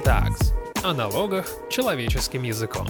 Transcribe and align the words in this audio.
Tags 0.00 0.54
о 0.82 0.94
налогах 0.94 1.46
человеческим 1.68 2.44
языком. 2.44 2.86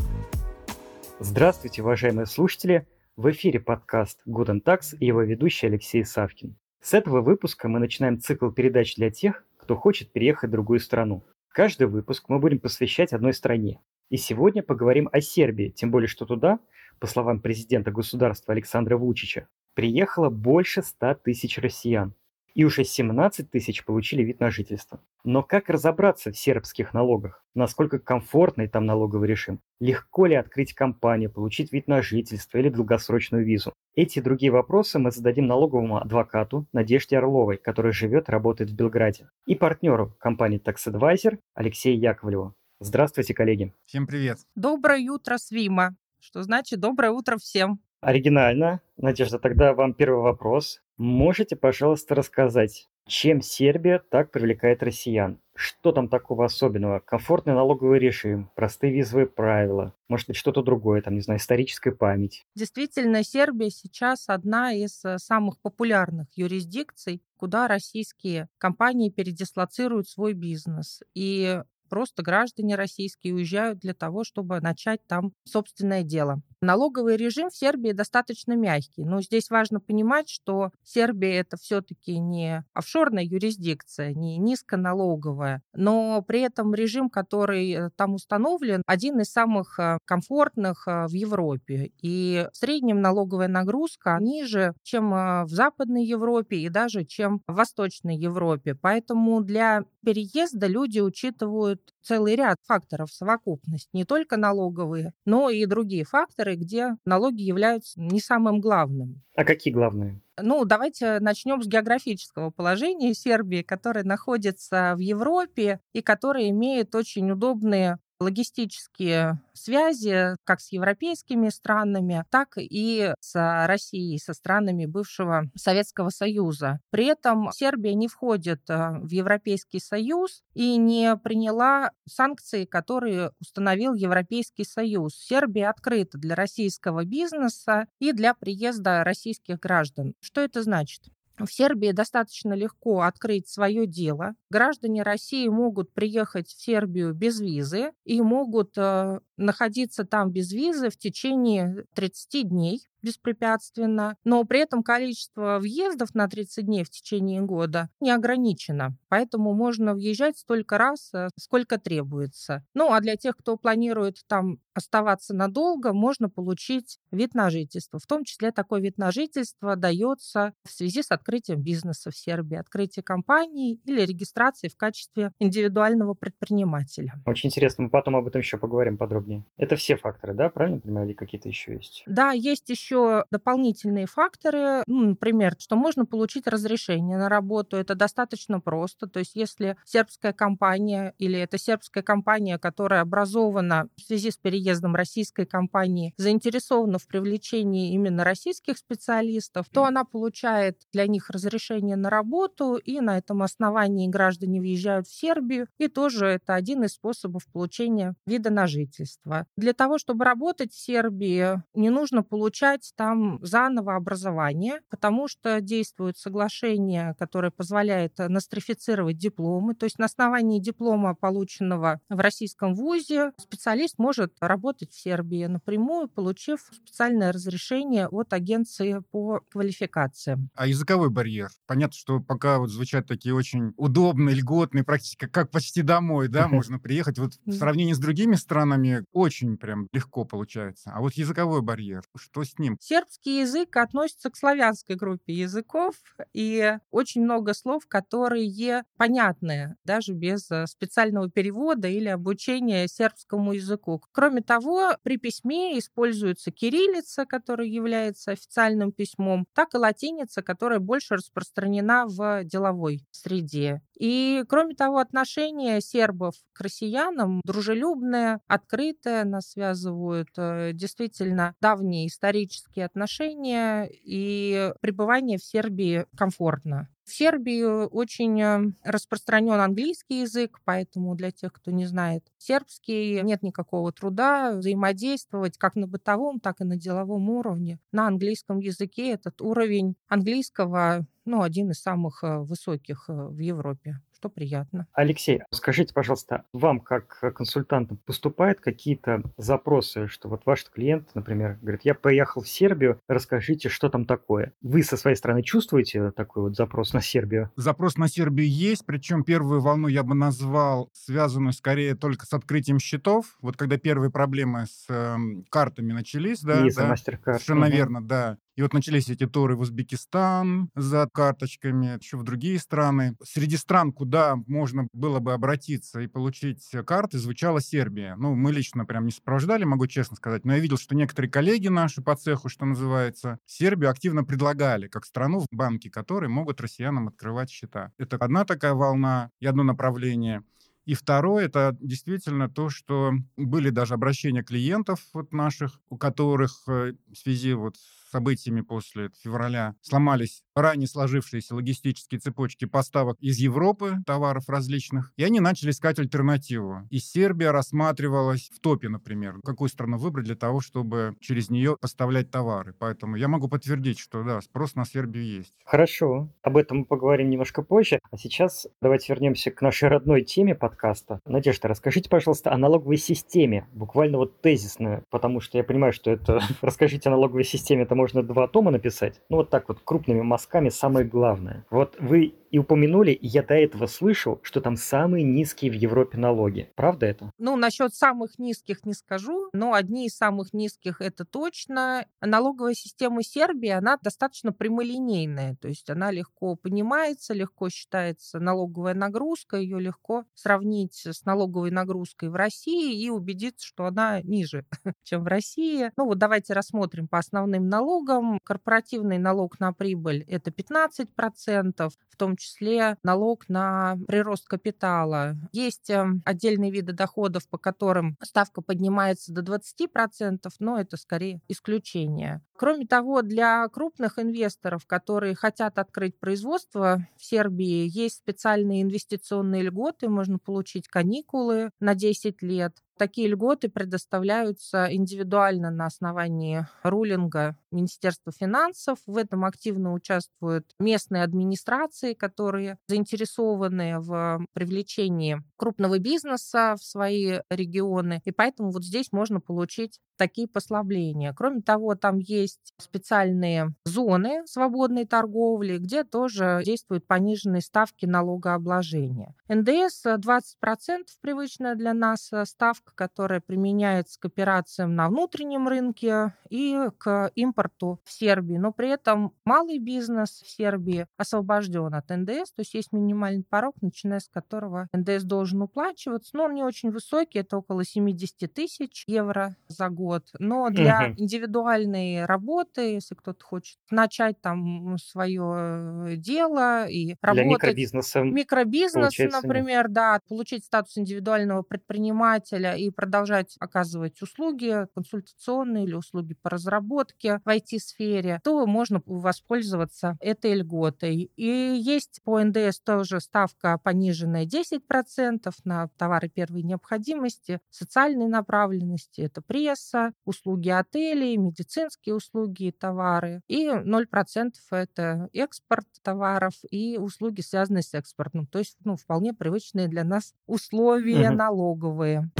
Здравствуйте, 1.18 1.82
уважаемые 1.82 2.26
слушатели! 2.26 2.86
В 3.16 3.28
эфире 3.32 3.58
подкаст 3.58 4.20
Guten 4.24 4.62
Tax 4.62 4.96
и 5.00 5.06
его 5.06 5.22
ведущий 5.22 5.66
Алексей 5.66 6.04
Савкин. 6.04 6.54
С 6.80 6.94
этого 6.94 7.20
выпуска 7.20 7.66
мы 7.68 7.80
начинаем 7.80 8.20
цикл 8.20 8.50
передач 8.50 8.94
для 8.94 9.10
тех, 9.10 9.44
кто 9.56 9.74
хочет 9.74 10.12
переехать 10.12 10.50
в 10.50 10.52
другую 10.52 10.78
страну. 10.78 11.24
Каждый 11.48 11.88
выпуск 11.88 12.26
мы 12.28 12.38
будем 12.38 12.60
посвящать 12.60 13.12
одной 13.12 13.34
стране. 13.34 13.80
И 14.08 14.16
сегодня 14.16 14.62
поговорим 14.62 15.08
о 15.10 15.20
Сербии, 15.20 15.70
тем 15.70 15.90
более 15.90 16.08
что 16.08 16.24
туда, 16.24 16.60
по 17.00 17.08
словам 17.08 17.40
президента 17.40 17.90
государства 17.90 18.52
Александра 18.52 18.96
Вучича, 18.96 19.48
приехало 19.74 20.30
больше 20.30 20.82
100 20.82 21.14
тысяч 21.24 21.58
россиян 21.58 22.14
и 22.54 22.64
уже 22.64 22.84
17 22.84 23.50
тысяч 23.50 23.84
получили 23.84 24.22
вид 24.22 24.40
на 24.40 24.50
жительство. 24.50 25.00
Но 25.24 25.42
как 25.42 25.68
разобраться 25.68 26.32
в 26.32 26.38
сербских 26.38 26.94
налогах? 26.94 27.44
Насколько 27.54 27.98
комфортный 27.98 28.68
там 28.68 28.86
налоговый 28.86 29.28
режим? 29.28 29.60
Легко 29.80 30.26
ли 30.26 30.34
открыть 30.34 30.74
компанию, 30.74 31.30
получить 31.30 31.72
вид 31.72 31.88
на 31.88 32.02
жительство 32.02 32.58
или 32.58 32.68
долгосрочную 32.68 33.44
визу? 33.44 33.72
Эти 33.94 34.20
и 34.20 34.22
другие 34.22 34.50
вопросы 34.50 34.98
мы 34.98 35.10
зададим 35.10 35.46
налоговому 35.46 35.98
адвокату 35.98 36.66
Надежде 36.72 37.18
Орловой, 37.18 37.58
которая 37.58 37.92
живет 37.92 38.28
и 38.28 38.32
работает 38.32 38.70
в 38.70 38.74
Белграде, 38.74 39.28
и 39.46 39.54
партнеру 39.54 40.16
компании 40.18 40.60
Tax 40.60 40.76
Advisor 40.86 41.38
Алексею 41.54 41.98
Яковлеву. 41.98 42.54
Здравствуйте, 42.80 43.32
коллеги. 43.32 43.72
Всем 43.84 44.06
привет. 44.06 44.38
Доброе 44.56 45.08
утро, 45.10 45.38
Свима. 45.38 45.94
Что 46.20 46.42
значит 46.42 46.80
доброе 46.80 47.10
утро 47.10 47.36
всем. 47.36 47.80
Оригинально. 48.00 48.80
Надежда, 48.96 49.38
тогда 49.38 49.74
вам 49.74 49.94
первый 49.94 50.22
вопрос. 50.22 50.81
Можете, 50.96 51.56
пожалуйста, 51.56 52.14
рассказать, 52.14 52.88
чем 53.06 53.40
Сербия 53.40 54.00
так 54.10 54.30
привлекает 54.30 54.82
россиян? 54.82 55.40
Что 55.54 55.92
там 55.92 56.08
такого 56.08 56.44
особенного? 56.44 57.00
Комфортный 57.00 57.54
налоговый 57.54 57.98
режим, 57.98 58.50
простые 58.54 58.92
визовые 58.92 59.26
правила, 59.26 59.94
может 60.08 60.28
быть, 60.28 60.36
что-то 60.36 60.62
другое, 60.62 61.02
там, 61.02 61.14
не 61.14 61.20
знаю, 61.20 61.40
историческая 61.40 61.92
память. 61.92 62.46
Действительно, 62.54 63.22
Сербия 63.24 63.70
сейчас 63.70 64.28
одна 64.28 64.72
из 64.72 65.04
э, 65.04 65.18
самых 65.18 65.60
популярных 65.60 66.28
юрисдикций, 66.36 67.22
куда 67.36 67.68
российские 67.68 68.48
компании 68.58 69.10
передислоцируют 69.10 70.08
свой 70.08 70.32
бизнес. 70.32 71.00
И 71.14 71.60
просто 71.92 72.22
граждане 72.22 72.74
российские 72.74 73.34
уезжают 73.34 73.80
для 73.80 73.92
того, 73.92 74.24
чтобы 74.24 74.58
начать 74.60 75.06
там 75.06 75.32
собственное 75.44 76.02
дело. 76.02 76.40
Налоговый 76.62 77.18
режим 77.18 77.50
в 77.50 77.54
Сербии 77.56 77.92
достаточно 77.92 78.54
мягкий, 78.54 79.04
но 79.04 79.20
здесь 79.20 79.50
важно 79.50 79.78
понимать, 79.78 80.30
что 80.30 80.70
Сербия 80.84 81.40
это 81.40 81.58
все-таки 81.58 82.18
не 82.18 82.64
офшорная 82.72 83.24
юрисдикция, 83.24 84.14
не 84.14 84.38
низконалоговая, 84.38 85.60
но 85.74 86.22
при 86.22 86.40
этом 86.40 86.72
режим, 86.72 87.10
который 87.10 87.70
э, 87.72 87.90
там 87.94 88.14
установлен, 88.14 88.82
один 88.86 89.20
из 89.20 89.30
самых 89.30 89.78
э, 89.78 89.98
комфортных 90.06 90.88
э, 90.88 91.08
в 91.08 91.12
Европе. 91.12 91.90
И 92.00 92.46
в 92.54 92.56
среднем 92.56 93.02
налоговая 93.02 93.48
нагрузка 93.48 94.16
ниже, 94.18 94.72
чем 94.82 95.10
в 95.10 95.48
Западной 95.48 96.06
Европе 96.06 96.56
и 96.56 96.70
даже 96.70 97.04
чем 97.04 97.42
в 97.46 97.54
Восточной 97.54 98.16
Европе. 98.16 98.74
Поэтому 98.74 99.42
для 99.42 99.84
переезда 100.04 100.68
люди 100.68 101.00
учитывают 101.00 101.81
целый 102.02 102.34
ряд 102.36 102.56
факторов 102.66 103.12
совокупность, 103.12 103.88
не 103.92 104.04
только 104.04 104.36
налоговые, 104.36 105.12
но 105.24 105.50
и 105.50 105.64
другие 105.66 106.04
факторы, 106.04 106.56
где 106.56 106.96
налоги 107.04 107.42
являются 107.42 108.00
не 108.00 108.20
самым 108.20 108.60
главным. 108.60 109.22
А 109.34 109.44
какие 109.44 109.72
главные? 109.72 110.20
Ну, 110.40 110.64
давайте 110.64 111.20
начнем 111.20 111.62
с 111.62 111.66
географического 111.66 112.50
положения 112.50 113.14
Сербии, 113.14 113.62
которая 113.62 114.04
находится 114.04 114.94
в 114.96 114.98
Европе 114.98 115.80
и 115.92 116.00
которая 116.00 116.48
имеет 116.48 116.94
очень 116.94 117.30
удобные 117.30 117.98
логистические 118.22 119.40
связи 119.52 120.36
как 120.44 120.60
с 120.60 120.72
европейскими 120.72 121.48
странами, 121.50 122.24
так 122.30 122.54
и 122.56 123.12
с 123.20 123.66
Россией, 123.66 124.18
со 124.18 124.34
странами 124.34 124.86
бывшего 124.86 125.44
Советского 125.56 126.10
Союза. 126.10 126.80
При 126.90 127.06
этом 127.06 127.50
Сербия 127.52 127.94
не 127.94 128.08
входит 128.08 128.62
э, 128.68 128.98
в 128.98 129.10
Европейский 129.10 129.80
Союз 129.80 130.42
и 130.54 130.76
не 130.76 131.16
приняла 131.16 131.90
санкции, 132.08 132.64
которые 132.64 133.32
установил 133.40 133.94
Европейский 133.94 134.64
Союз. 134.64 135.14
Сербия 135.14 135.68
открыта 135.68 136.18
для 136.18 136.34
российского 136.34 137.04
бизнеса 137.04 137.86
и 137.98 138.12
для 138.12 138.34
приезда 138.34 139.04
российских 139.04 139.58
граждан. 139.60 140.14
Что 140.20 140.40
это 140.40 140.62
значит? 140.62 141.02
В 141.38 141.46
Сербии 141.50 141.92
достаточно 141.92 142.52
легко 142.52 143.02
открыть 143.02 143.48
свое 143.48 143.86
дело. 143.86 144.34
Граждане 144.50 145.02
России 145.02 145.48
могут 145.48 145.92
приехать 145.92 146.48
в 146.48 146.60
Сербию 146.60 147.14
без 147.14 147.40
визы 147.40 147.92
и 148.04 148.20
могут 148.20 148.76
э, 148.76 149.20
находиться 149.36 150.04
там 150.04 150.30
без 150.30 150.52
визы 150.52 150.90
в 150.90 150.96
течение 150.96 151.84
30 151.94 152.48
дней 152.48 152.88
беспрепятственно, 153.02 154.16
но 154.24 154.44
при 154.44 154.60
этом 154.60 154.82
количество 154.82 155.58
въездов 155.60 156.14
на 156.14 156.28
30 156.28 156.66
дней 156.66 156.84
в 156.84 156.90
течение 156.90 157.40
года 157.40 157.88
не 158.00 158.10
ограничено, 158.10 158.96
поэтому 159.08 159.54
можно 159.54 159.94
въезжать 159.94 160.38
столько 160.38 160.78
раз, 160.78 161.10
э, 161.14 161.28
сколько 161.38 161.78
требуется. 161.78 162.64
Ну 162.74 162.92
а 162.92 163.00
для 163.00 163.16
тех, 163.16 163.36
кто 163.36 163.56
планирует 163.56 164.18
там 164.26 164.58
оставаться 164.74 165.34
надолго, 165.34 165.92
можно 165.92 166.28
получить 166.28 166.98
вид 167.10 167.34
на 167.34 167.50
жительство. 167.50 167.98
В 167.98 168.06
том 168.06 168.24
числе 168.24 168.52
такой 168.52 168.80
вид 168.80 168.98
на 168.98 169.12
жительство 169.12 169.76
дается 169.76 170.54
в 170.64 170.70
связи 170.70 171.02
с 171.02 171.10
открытием 171.10 171.62
бизнеса 171.62 172.10
в 172.10 172.16
Сербии, 172.16 172.56
открытие 172.56 173.02
компании 173.02 173.80
или 173.84 174.02
регистрации 174.02 174.68
в 174.68 174.76
качестве 174.76 175.32
индивидуального 175.38 176.14
предпринимателя. 176.14 177.14
Очень 177.26 177.48
интересно, 177.48 177.84
мы 177.84 177.90
потом 177.90 178.16
об 178.16 178.26
этом 178.26 178.40
еще 178.40 178.58
поговорим 178.58 178.96
подробнее. 178.96 179.44
Это 179.56 179.76
все 179.76 179.96
факторы, 179.96 180.34
да, 180.34 180.48
правильно 180.48 180.80
понимаю, 180.80 181.06
или 181.06 181.14
какие-то 181.14 181.48
еще 181.48 181.74
есть? 181.74 182.02
Да, 182.06 182.32
есть 182.32 182.68
еще 182.70 182.91
еще 182.92 183.24
дополнительные 183.30 184.06
факторы, 184.06 184.82
ну, 184.86 185.08
например, 185.08 185.56
что 185.58 185.76
можно 185.76 186.04
получить 186.04 186.46
разрешение 186.46 187.16
на 187.16 187.28
работу. 187.28 187.76
Это 187.76 187.94
достаточно 187.94 188.60
просто. 188.60 189.06
То 189.06 189.20
есть 189.20 189.34
если 189.34 189.76
сербская 189.84 190.32
компания 190.32 191.14
или 191.18 191.38
это 191.38 191.58
сербская 191.58 192.02
компания, 192.02 192.58
которая 192.58 193.02
образована 193.02 193.88
в 193.96 194.02
связи 194.02 194.30
с 194.30 194.36
переездом 194.36 194.94
российской 194.94 195.46
компании, 195.46 196.14
заинтересована 196.16 196.98
в 196.98 197.06
привлечении 197.06 197.92
именно 197.94 198.24
российских 198.24 198.78
специалистов, 198.78 199.66
то 199.72 199.84
она 199.84 200.04
получает 200.04 200.78
для 200.92 201.06
них 201.06 201.30
разрешение 201.30 201.96
на 201.96 202.10
работу, 202.10 202.76
и 202.76 203.00
на 203.00 203.18
этом 203.18 203.42
основании 203.42 204.08
граждане 204.08 204.60
въезжают 204.60 205.06
в 205.06 205.14
Сербию, 205.14 205.66
и 205.78 205.88
тоже 205.88 206.26
это 206.26 206.54
один 206.54 206.84
из 206.84 206.92
способов 206.92 207.46
получения 207.52 208.14
вида 208.26 208.50
на 208.50 208.66
жительство. 208.66 209.46
Для 209.56 209.72
того, 209.72 209.98
чтобы 209.98 210.24
работать 210.24 210.72
в 210.72 210.78
Сербии, 210.78 211.62
не 211.74 211.90
нужно 211.90 212.22
получать 212.22 212.81
получать 212.82 212.92
там 212.96 213.38
заново 213.42 213.96
образование, 213.96 214.80
потому 214.90 215.28
что 215.28 215.60
действует 215.60 216.16
соглашение, 216.18 217.14
которое 217.18 217.50
позволяет 217.50 218.18
э, 218.18 218.28
нострифицировать 218.28 219.18
дипломы. 219.18 219.74
То 219.74 219.84
есть 219.84 219.98
на 219.98 220.06
основании 220.06 220.60
диплома, 220.60 221.14
полученного 221.14 222.00
в 222.08 222.18
российском 222.18 222.74
вузе, 222.74 223.32
специалист 223.38 223.98
может 223.98 224.32
работать 224.40 224.92
в 224.92 225.00
Сербии 225.00 225.46
напрямую, 225.46 226.08
получив 226.08 226.70
специальное 226.72 227.32
разрешение 227.32 228.08
от 228.08 228.32
агенции 228.32 229.02
по 229.10 229.40
квалификациям. 229.50 230.50
А 230.54 230.66
языковой 230.66 231.10
барьер? 231.10 231.50
Понятно, 231.66 231.94
что 231.96 232.20
пока 232.20 232.58
вот 232.58 232.70
звучат 232.70 233.06
такие 233.06 233.34
очень 233.34 233.72
удобные, 233.76 234.34
льготные, 234.34 234.84
практически 234.84 235.26
как 235.26 235.50
почти 235.50 235.82
домой, 235.82 236.28
да, 236.28 236.48
можно 236.48 236.78
приехать. 236.78 237.18
Вот 237.18 237.32
в 237.44 237.52
сравнении 237.52 237.92
с 237.92 237.98
другими 237.98 238.34
странами 238.34 239.04
очень 239.12 239.56
прям 239.56 239.88
легко 239.92 240.24
получается. 240.24 240.90
А 240.94 241.00
вот 241.00 241.14
языковой 241.14 241.62
барьер, 241.62 242.02
что 242.16 242.44
с 242.44 242.58
ним? 242.58 242.71
Ним. 242.72 242.78
Сербский 242.80 243.40
язык 243.40 243.76
относится 243.76 244.30
к 244.30 244.36
славянской 244.36 244.96
группе 244.96 245.32
языков, 245.32 245.94
и 246.32 246.76
очень 246.90 247.22
много 247.22 247.54
слов, 247.54 247.86
которые 247.86 248.84
понятны 248.96 249.76
даже 249.84 250.12
без 250.12 250.50
э, 250.50 250.66
специального 250.66 251.30
перевода 251.30 251.88
или 251.88 252.08
обучения 252.08 252.86
сербскому 252.88 253.52
языку. 253.52 254.02
Кроме 254.12 254.42
того, 254.42 254.92
при 255.02 255.16
письме 255.16 255.78
используется 255.78 256.50
кириллица, 256.50 257.26
которая 257.26 257.66
является 257.66 258.32
официальным 258.32 258.92
письмом, 258.92 259.46
так 259.54 259.74
и 259.74 259.78
латиница, 259.78 260.42
которая 260.42 260.78
больше 260.78 261.14
распространена 261.14 262.06
в 262.06 262.44
деловой 262.44 263.04
среде. 263.10 263.82
И, 263.98 264.44
кроме 264.48 264.74
того, 264.74 264.98
отношение 264.98 265.80
сербов 265.80 266.34
к 266.52 266.60
россиянам 266.60 267.40
дружелюбное, 267.44 268.40
открытое, 268.48 269.24
нас 269.24 269.50
связывают 269.50 270.28
э, 270.36 270.72
действительно 270.72 271.54
давние 271.60 272.08
исторические 272.08 272.61
отношения, 272.80 273.88
и 273.90 274.72
пребывание 274.80 275.38
в 275.38 275.44
Сербии 275.44 276.06
комфортно. 276.16 276.88
В 277.04 277.12
Сербии 277.12 277.86
очень 277.86 278.40
э, 278.40 278.72
распространен 278.84 279.60
английский 279.60 280.20
язык, 280.20 280.60
поэтому 280.64 281.14
для 281.16 281.32
тех, 281.32 281.52
кто 281.52 281.70
не 281.70 281.86
знает 281.86 282.24
сербский, 282.38 283.20
нет 283.22 283.42
никакого 283.42 283.92
труда 283.92 284.52
взаимодействовать 284.52 285.58
как 285.58 285.74
на 285.74 285.86
бытовом, 285.88 286.38
так 286.38 286.60
и 286.60 286.64
на 286.64 286.76
деловом 286.76 287.28
уровне. 287.28 287.80
На 287.90 288.06
английском 288.06 288.60
языке 288.60 289.10
этот 289.10 289.42
уровень 289.42 289.96
английского 290.08 291.06
ну, 291.24 291.42
один 291.42 291.70
из 291.70 291.80
самых 291.80 292.22
э, 292.22 292.38
высоких 292.38 293.06
э, 293.08 293.12
в 293.12 293.38
Европе 293.38 294.00
что 294.22 294.28
приятно. 294.28 294.86
Алексей, 294.92 295.40
скажите, 295.50 295.92
пожалуйста, 295.92 296.44
вам 296.52 296.78
как 296.78 297.18
консультантам 297.34 297.98
поступают 298.06 298.60
какие-то 298.60 299.22
запросы, 299.36 300.06
что 300.06 300.28
вот 300.28 300.42
ваш 300.46 300.64
клиент, 300.66 301.12
например, 301.16 301.58
говорит, 301.60 301.80
я 301.82 301.94
поехал 301.94 302.42
в 302.42 302.48
Сербию, 302.48 303.00
расскажите, 303.08 303.68
что 303.68 303.88
там 303.88 304.04
такое. 304.04 304.52
Вы 304.62 304.84
со 304.84 304.96
своей 304.96 305.16
стороны 305.16 305.42
чувствуете 305.42 306.12
такой 306.12 306.44
вот 306.44 306.54
запрос 306.54 306.92
на 306.92 307.00
Сербию? 307.02 307.50
Запрос 307.56 307.96
на 307.96 308.06
Сербию 308.06 308.48
есть, 308.48 308.86
причем 308.86 309.24
первую 309.24 309.60
волну 309.60 309.88
я 309.88 310.04
бы 310.04 310.14
назвал 310.14 310.88
связанную 310.92 311.52
скорее 311.52 311.96
только 311.96 312.24
с 312.24 312.32
открытием 312.32 312.78
счетов. 312.78 313.36
Вот 313.40 313.56
когда 313.56 313.76
первые 313.76 314.12
проблемы 314.12 314.66
с 314.66 314.86
э, 314.88 315.16
картами 315.50 315.92
начались, 315.92 316.42
да, 316.42 316.64
Visa, 316.64 316.74
да 316.76 316.94
MasterCard. 316.94 317.24
совершенно 317.24 317.66
Мгм. 317.66 317.74
верно, 317.74 318.06
да. 318.06 318.38
И 318.56 318.62
вот 318.62 318.74
начались 318.74 319.08
эти 319.08 319.26
туры 319.26 319.56
в 319.56 319.60
Узбекистан 319.60 320.68
за 320.74 321.08
карточками, 321.12 321.98
еще 321.98 322.18
в 322.18 322.22
другие 322.22 322.58
страны. 322.58 323.16
Среди 323.24 323.56
стран, 323.56 323.92
куда 323.92 324.36
можно 324.46 324.88
было 324.92 325.20
бы 325.20 325.32
обратиться 325.32 326.00
и 326.00 326.06
получить 326.06 326.68
карты, 326.86 327.18
звучала 327.18 327.62
Сербия. 327.62 328.14
Ну, 328.16 328.34
мы 328.34 328.52
лично 328.52 328.84
прям 328.84 329.06
не 329.06 329.12
сопровождали, 329.12 329.64
могу 329.64 329.86
честно 329.86 330.16
сказать, 330.16 330.44
но 330.44 330.54
я 330.54 330.58
видел, 330.58 330.76
что 330.76 330.94
некоторые 330.94 331.30
коллеги 331.30 331.68
наши 331.68 332.02
по 332.02 332.14
цеху, 332.14 332.48
что 332.50 332.66
называется, 332.66 333.38
Сербию 333.46 333.90
активно 333.90 334.22
предлагали 334.24 334.88
как 334.88 335.06
страну, 335.06 335.40
в 335.40 335.46
банки 335.50 335.88
которые 335.88 336.28
могут 336.28 336.60
россиянам 336.60 337.08
открывать 337.08 337.50
счета. 337.50 337.92
Это 337.98 338.16
одна 338.16 338.44
такая 338.44 338.74
волна 338.74 339.30
и 339.40 339.46
одно 339.46 339.62
направление. 339.62 340.42
И 340.84 340.94
второе, 340.94 341.44
это 341.44 341.76
действительно 341.80 342.48
то, 342.48 342.68
что 342.68 343.12
были 343.36 343.70
даже 343.70 343.94
обращения 343.94 344.42
клиентов 344.42 345.00
вот 345.12 345.32
наших, 345.32 345.80
у 345.88 345.96
которых 345.96 346.64
э, 346.66 346.94
в 347.12 347.16
связи 347.16 347.54
вот 347.54 347.76
событиями 348.12 348.60
после 348.60 349.10
февраля 349.22 349.74
сломались 349.80 350.42
ранее 350.54 350.88
сложившиеся 350.88 351.54
логистические 351.54 352.20
цепочки 352.20 352.64
поставок 352.64 353.16
из 353.20 353.38
Европы 353.38 353.96
товаров 354.06 354.48
различных, 354.48 355.12
и 355.16 355.24
они 355.24 355.40
начали 355.40 355.70
искать 355.70 355.98
альтернативу. 355.98 356.86
И 356.90 356.98
Сербия 356.98 357.50
рассматривалась 357.50 358.50
в 358.54 358.60
топе, 358.60 358.88
например, 358.88 359.36
какую 359.44 359.68
страну 359.68 359.98
выбрать 359.98 360.26
для 360.26 360.36
того, 360.36 360.60
чтобы 360.60 361.16
через 361.20 361.50
нее 361.50 361.76
поставлять 361.80 362.30
товары. 362.30 362.74
Поэтому 362.78 363.16
я 363.16 363.28
могу 363.28 363.48
подтвердить, 363.48 363.98
что 363.98 364.22
да, 364.22 364.40
спрос 364.40 364.74
на 364.74 364.84
Сербию 364.84 365.24
есть. 365.24 365.52
Хорошо, 365.64 366.28
об 366.42 366.56
этом 366.56 366.78
мы 366.78 366.84
поговорим 366.84 367.30
немножко 367.30 367.62
позже. 367.62 367.98
А 368.10 368.16
сейчас 368.16 368.66
давайте 368.80 369.12
вернемся 369.12 369.50
к 369.50 369.62
нашей 369.62 369.88
родной 369.88 370.22
теме 370.22 370.54
подкаста. 370.54 371.20
Надежда, 371.26 371.68
расскажите, 371.68 372.08
пожалуйста, 372.08 372.52
о 372.52 372.58
налоговой 372.58 372.96
системе, 372.96 373.66
буквально 373.72 374.18
вот 374.18 374.40
тезисно, 374.40 375.02
потому 375.10 375.40
что 375.40 375.58
я 375.58 375.64
понимаю, 375.64 375.92
что 375.92 376.10
это 376.10 376.40
расскажите 376.60 377.08
о 377.08 377.12
налоговой 377.12 377.44
системе, 377.44 377.82
это 377.82 377.94
можно 377.94 378.22
два 378.22 378.48
тома 378.48 378.70
написать. 378.70 379.20
Ну 379.28 379.38
вот 379.38 379.50
так 379.50 379.68
вот 379.68 379.80
крупными 379.84 380.20
мазками 380.42 380.68
самое 380.70 381.06
главное. 381.06 381.64
Вот 381.70 381.96
вы 382.00 382.34
и 382.52 382.58
упомянули, 382.58 383.18
я 383.20 383.42
до 383.42 383.54
этого 383.54 383.86
слышал, 383.86 384.38
что 384.42 384.60
там 384.60 384.76
самые 384.76 385.24
низкие 385.24 385.70
в 385.70 385.74
Европе 385.74 386.18
налоги. 386.18 386.70
Правда 386.76 387.06
это? 387.06 387.32
Ну, 387.38 387.56
насчет 387.56 387.94
самых 387.94 388.38
низких 388.38 388.84
не 388.84 388.92
скажу, 388.92 389.48
но 389.54 389.72
одни 389.72 390.06
из 390.06 390.14
самых 390.14 390.52
низких 390.52 391.00
это 391.00 391.24
точно. 391.24 392.06
Налоговая 392.20 392.74
система 392.74 393.22
Сербии, 393.22 393.70
она 393.70 393.96
достаточно 393.96 394.52
прямолинейная, 394.52 395.56
то 395.60 395.68
есть 395.68 395.88
она 395.88 396.10
легко 396.10 396.54
понимается, 396.56 397.32
легко 397.32 397.70
считается 397.70 398.38
налоговая 398.38 398.94
нагрузка, 398.94 399.56
ее 399.56 399.80
легко 399.80 400.24
сравнить 400.34 401.06
с 401.06 401.24
налоговой 401.24 401.70
нагрузкой 401.70 402.28
в 402.28 402.34
России 402.34 403.02
и 403.02 403.08
убедиться, 403.08 403.66
что 403.66 403.86
она 403.86 404.20
ниже, 404.20 404.66
чем 405.04 405.24
в 405.24 405.26
России. 405.26 405.90
Ну 405.96 406.04
вот 406.04 406.18
давайте 406.18 406.52
рассмотрим 406.52 407.08
по 407.08 407.16
основным 407.16 407.68
налогам. 407.68 408.38
Корпоративный 408.44 409.16
налог 409.16 409.58
на 409.58 409.72
прибыль 409.72 410.22
это 410.28 410.50
15%, 410.50 411.90
в 412.10 412.16
том 412.18 412.36
числе 412.42 412.96
налог 413.02 413.48
на 413.48 413.96
прирост 414.06 414.46
капитала. 414.46 415.36
Есть 415.52 415.90
эм, 415.90 416.22
отдельные 416.24 416.70
виды 416.70 416.92
доходов, 416.92 417.48
по 417.48 417.58
которым 417.58 418.16
ставка 418.22 418.60
поднимается 418.62 419.32
до 419.32 419.42
20%, 419.42 420.50
но 420.58 420.78
это 420.78 420.96
скорее 420.96 421.40
исключение. 421.48 422.42
Кроме 422.56 422.86
того, 422.86 423.22
для 423.22 423.66
крупных 423.68 424.18
инвесторов, 424.18 424.86
которые 424.86 425.34
хотят 425.34 425.78
открыть 425.78 426.18
производство 426.18 427.06
в 427.16 427.24
Сербии, 427.24 427.88
есть 427.88 428.18
специальные 428.18 428.82
инвестиционные 428.82 429.62
льготы, 429.62 430.08
можно 430.08 430.38
получить 430.38 430.88
каникулы 430.88 431.70
на 431.80 431.94
10 431.94 432.42
лет. 432.42 432.76
Такие 432.98 433.28
льготы 433.28 433.68
предоставляются 433.68 434.86
индивидуально 434.92 435.70
на 435.70 435.86
основании 435.86 436.66
рулинга 436.82 437.56
Министерства 437.72 438.32
финансов. 438.32 438.98
В 439.06 439.16
этом 439.16 439.44
активно 439.44 439.94
участвуют 439.94 440.66
местные 440.78 441.22
администрации, 441.22 442.14
которые 442.14 442.78
заинтересованы 442.86 443.98
в 444.00 444.46
привлечении 444.52 445.42
крупного 445.56 445.98
бизнеса 445.98 446.76
в 446.78 446.84
свои 446.84 447.40
регионы. 447.50 448.20
И 448.24 448.30
поэтому 448.30 448.70
вот 448.70 448.84
здесь 448.84 449.12
можно 449.12 449.40
получить 449.40 449.98
такие 450.16 450.46
послабления. 450.46 451.32
Кроме 451.32 451.62
того, 451.62 451.94
там 451.94 452.18
есть 452.18 452.74
специальные 452.78 453.74
зоны 453.84 454.46
свободной 454.46 455.06
торговли, 455.06 455.78
где 455.78 456.04
тоже 456.04 456.62
действуют 456.64 457.06
пониженные 457.06 457.62
ставки 457.62 458.06
налогообложения. 458.06 459.34
НДС 459.48 460.06
20% 460.06 461.06
привычная 461.20 461.74
для 461.74 461.94
нас 461.94 462.30
ставка, 462.44 462.92
которая 462.94 463.40
применяется 463.40 464.20
к 464.20 464.26
операциям 464.26 464.94
на 464.94 465.08
внутреннем 465.08 465.66
рынке 465.66 466.34
и 466.50 466.78
к 466.98 467.30
импорту 467.34 467.61
в 468.04 468.10
Сербии. 468.12 468.56
Но 468.56 468.72
при 468.72 468.90
этом 468.90 469.34
малый 469.44 469.78
бизнес 469.78 470.42
в 470.42 470.50
Сербии 470.50 471.06
освобожден 471.16 471.94
от 471.94 472.08
НДС, 472.10 472.52
то 472.52 472.60
есть 472.60 472.74
есть 472.74 472.92
минимальный 472.92 473.44
порог, 473.48 473.74
начиная 473.80 474.20
с 474.20 474.28
которого 474.28 474.88
НДС 474.92 475.24
должен 475.24 475.62
уплачиваться. 475.62 476.30
Но 476.36 476.44
он 476.44 476.54
не 476.54 476.62
очень 476.64 476.90
высокий, 476.90 477.38
это 477.40 477.58
около 477.58 477.84
70 477.84 478.46
тысяч 478.48 479.04
евро 479.06 479.56
за 479.68 479.88
год. 479.88 480.24
Но 480.38 480.70
для 480.70 481.08
Мгм. 481.08 481.16
индивидуальной 481.16 482.24
работы, 482.26 482.94
если 482.94 483.14
кто-то 483.14 483.44
хочет 483.44 483.78
начать 483.90 484.40
там 484.40 484.96
свое 484.98 486.16
дело 486.16 486.86
и 486.88 487.16
Для 487.26 487.42
работать 487.42 487.78
микробизнеса 487.82 488.22
Микробизнес, 488.28 489.20
получается, 489.20 489.48
нет. 489.48 489.66
например, 489.66 489.88
да, 489.88 490.18
получить 490.26 490.64
статус 490.64 490.96
индивидуального 490.96 491.62
предпринимателя 491.62 492.76
и 492.76 492.88
продолжать 492.90 493.56
оказывать 493.60 494.22
услуги 494.22 494.86
консультационные 494.94 495.84
или 495.84 495.94
услуги 495.94 496.34
по 496.40 496.48
разработке 496.48 497.40
IT-сфере, 497.56 498.40
то 498.42 498.66
можно 498.66 499.02
воспользоваться 499.06 500.16
этой 500.20 500.54
льготой. 500.54 501.30
И 501.36 501.46
есть 501.46 502.20
по 502.24 502.42
НДС 502.42 502.80
тоже 502.80 503.20
ставка 503.20 503.78
пониженная 503.82 504.46
10% 504.46 505.52
на 505.64 505.88
товары 505.96 506.28
первой 506.28 506.62
необходимости, 506.62 507.60
социальной 507.70 508.28
направленности, 508.28 509.20
это 509.20 509.42
пресса, 509.42 510.12
услуги 510.24 510.68
отелей, 510.70 511.36
медицинские 511.36 512.14
услуги 512.14 512.64
и 512.64 512.72
товары. 512.72 513.42
И 513.48 513.68
0% 513.68 514.52
это 514.70 515.28
экспорт 515.32 515.86
товаров 516.02 516.54
и 516.70 516.98
услуги, 516.98 517.40
связанные 517.40 517.82
с 517.82 517.94
экспортом. 517.94 518.46
То 518.46 518.58
есть 518.58 518.76
ну, 518.84 518.96
вполне 518.96 519.32
привычные 519.34 519.88
для 519.88 520.04
нас 520.04 520.34
условия 520.46 521.28
Мгм. 521.28 521.36
налоговые. 521.36 522.30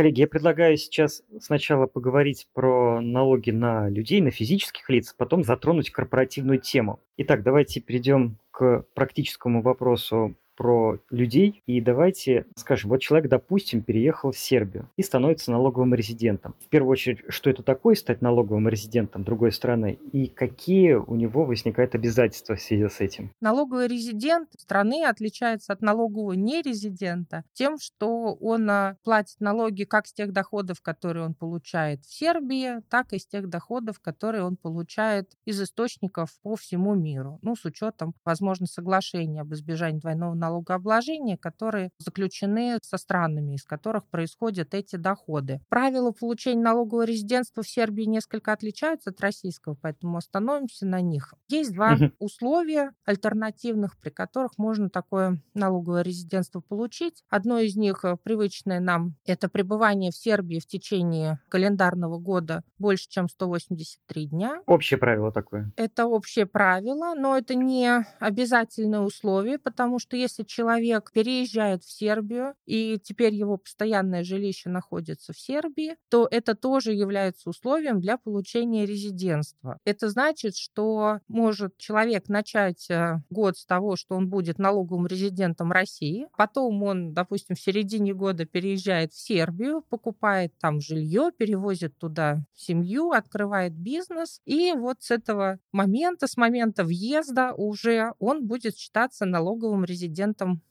Коллеги, 0.00 0.20
я 0.20 0.28
предлагаю 0.28 0.78
сейчас 0.78 1.22
сначала 1.42 1.84
поговорить 1.84 2.48
про 2.54 3.02
налоги 3.02 3.50
на 3.50 3.90
людей, 3.90 4.22
на 4.22 4.30
физических 4.30 4.88
лиц, 4.88 5.14
потом 5.14 5.44
затронуть 5.44 5.90
корпоративную 5.90 6.58
тему. 6.58 7.00
Итак, 7.18 7.42
давайте 7.42 7.80
перейдем 7.80 8.38
к 8.50 8.86
практическому 8.94 9.60
вопросу 9.60 10.36
про 10.60 10.98
людей. 11.08 11.62
И 11.64 11.80
давайте 11.80 12.44
скажем, 12.54 12.90
вот 12.90 13.00
человек, 13.00 13.30
допустим, 13.30 13.82
переехал 13.82 14.30
в 14.30 14.38
Сербию 14.38 14.90
и 14.98 15.02
становится 15.02 15.50
налоговым 15.50 15.94
резидентом. 15.94 16.54
В 16.60 16.68
первую 16.68 16.92
очередь, 16.92 17.20
что 17.30 17.48
это 17.48 17.62
такое 17.62 17.94
стать 17.94 18.20
налоговым 18.20 18.68
резидентом 18.68 19.24
другой 19.24 19.52
страны 19.52 19.98
и 20.12 20.26
какие 20.26 20.92
у 20.92 21.14
него 21.14 21.46
возникают 21.46 21.94
обязательства 21.94 22.56
в 22.56 22.60
связи 22.60 22.86
с 22.90 23.00
этим? 23.00 23.32
Налоговый 23.40 23.88
резидент 23.88 24.50
страны 24.58 25.06
отличается 25.06 25.72
от 25.72 25.80
налогового 25.80 26.32
нерезидента 26.32 27.44
тем, 27.54 27.78
что 27.78 28.34
он 28.34 28.68
а, 28.68 28.96
платит 29.02 29.40
налоги 29.40 29.84
как 29.84 30.06
с 30.06 30.12
тех 30.12 30.30
доходов, 30.30 30.82
которые 30.82 31.24
он 31.24 31.32
получает 31.32 32.04
в 32.04 32.12
Сербии, 32.12 32.82
так 32.90 33.14
и 33.14 33.18
с 33.18 33.26
тех 33.26 33.48
доходов, 33.48 33.98
которые 33.98 34.44
он 34.44 34.56
получает 34.56 35.30
из 35.46 35.58
источников 35.62 36.38
по 36.42 36.54
всему 36.54 36.94
миру. 36.94 37.38
Ну, 37.40 37.56
с 37.56 37.64
учетом, 37.64 38.12
возможно, 38.26 38.66
соглашения 38.66 39.40
об 39.40 39.54
избежании 39.54 40.00
двойного 40.00 40.34
налогообложения 40.34 40.49
налогообложения, 40.50 41.36
которые 41.36 41.90
заключены 41.98 42.78
со 42.82 42.98
странами, 42.98 43.54
из 43.54 43.64
которых 43.64 44.06
происходят 44.08 44.74
эти 44.74 44.96
доходы. 44.96 45.60
Правила 45.68 46.12
получения 46.12 46.62
налогового 46.62 47.04
резидентства 47.04 47.62
в 47.62 47.68
Сербии 47.68 48.04
несколько 48.04 48.52
отличаются 48.52 49.10
от 49.10 49.20
российского, 49.20 49.76
поэтому 49.80 50.16
остановимся 50.16 50.86
на 50.86 51.00
них. 51.00 51.34
Есть 51.48 51.72
два 51.72 51.94
угу. 51.94 52.10
условия 52.18 52.92
альтернативных, 53.04 53.98
при 53.98 54.10
которых 54.10 54.52
можно 54.58 54.90
такое 54.90 55.40
налоговое 55.54 56.02
резидентство 56.02 56.60
получить. 56.60 57.24
Одно 57.28 57.58
из 57.58 57.76
них, 57.76 58.04
э, 58.04 58.16
привычное 58.22 58.80
нам, 58.80 59.14
это 59.24 59.48
пребывание 59.48 60.10
в 60.10 60.16
Сербии 60.16 60.58
в 60.58 60.66
течение 60.66 61.40
календарного 61.48 62.18
года 62.18 62.64
больше, 62.78 63.08
чем 63.08 63.28
183 63.28 64.26
дня. 64.26 64.62
Общее 64.66 64.98
правило 64.98 65.32
такое. 65.32 65.72
Это 65.76 66.06
общее 66.06 66.46
правило, 66.46 67.14
но 67.14 67.36
это 67.36 67.54
не 67.54 68.04
обязательное 68.18 69.00
условие, 69.00 69.58
потому 69.58 69.98
что 69.98 70.16
если 70.16 70.29
человек 70.44 71.10
переезжает 71.12 71.84
в 71.84 71.90
Сербию 71.90 72.54
и 72.66 72.98
теперь 73.02 73.34
его 73.34 73.56
постоянное 73.56 74.24
жилище 74.24 74.70
находится 74.70 75.32
в 75.32 75.38
Сербии, 75.38 75.96
то 76.08 76.28
это 76.30 76.54
тоже 76.54 76.92
является 76.92 77.50
условием 77.50 78.00
для 78.00 78.16
получения 78.16 78.86
резидентства. 78.86 79.78
Это 79.84 80.08
значит, 80.08 80.56
что 80.56 81.20
может 81.28 81.76
человек 81.78 82.28
начать 82.28 82.90
э, 82.90 83.22
год 83.30 83.56
с 83.56 83.66
того, 83.66 83.96
что 83.96 84.14
он 84.14 84.28
будет 84.28 84.58
налоговым 84.58 85.06
резидентом 85.06 85.72
России, 85.72 86.28
потом 86.36 86.82
он, 86.82 87.12
допустим, 87.12 87.56
в 87.56 87.60
середине 87.60 88.14
года 88.14 88.44
переезжает 88.44 89.12
в 89.12 89.20
Сербию, 89.20 89.82
покупает 89.88 90.52
там 90.58 90.80
жилье, 90.80 91.30
перевозит 91.36 91.96
туда 91.98 92.44
семью, 92.54 93.10
открывает 93.10 93.72
бизнес, 93.72 94.40
и 94.44 94.72
вот 94.72 94.98
с 95.00 95.10
этого 95.10 95.58
момента, 95.72 96.26
с 96.26 96.36
момента 96.36 96.84
въезда 96.84 97.52
уже 97.54 98.12
он 98.18 98.46
будет 98.46 98.76
считаться 98.76 99.26
налоговым 99.26 99.84
резидентом 99.84 100.19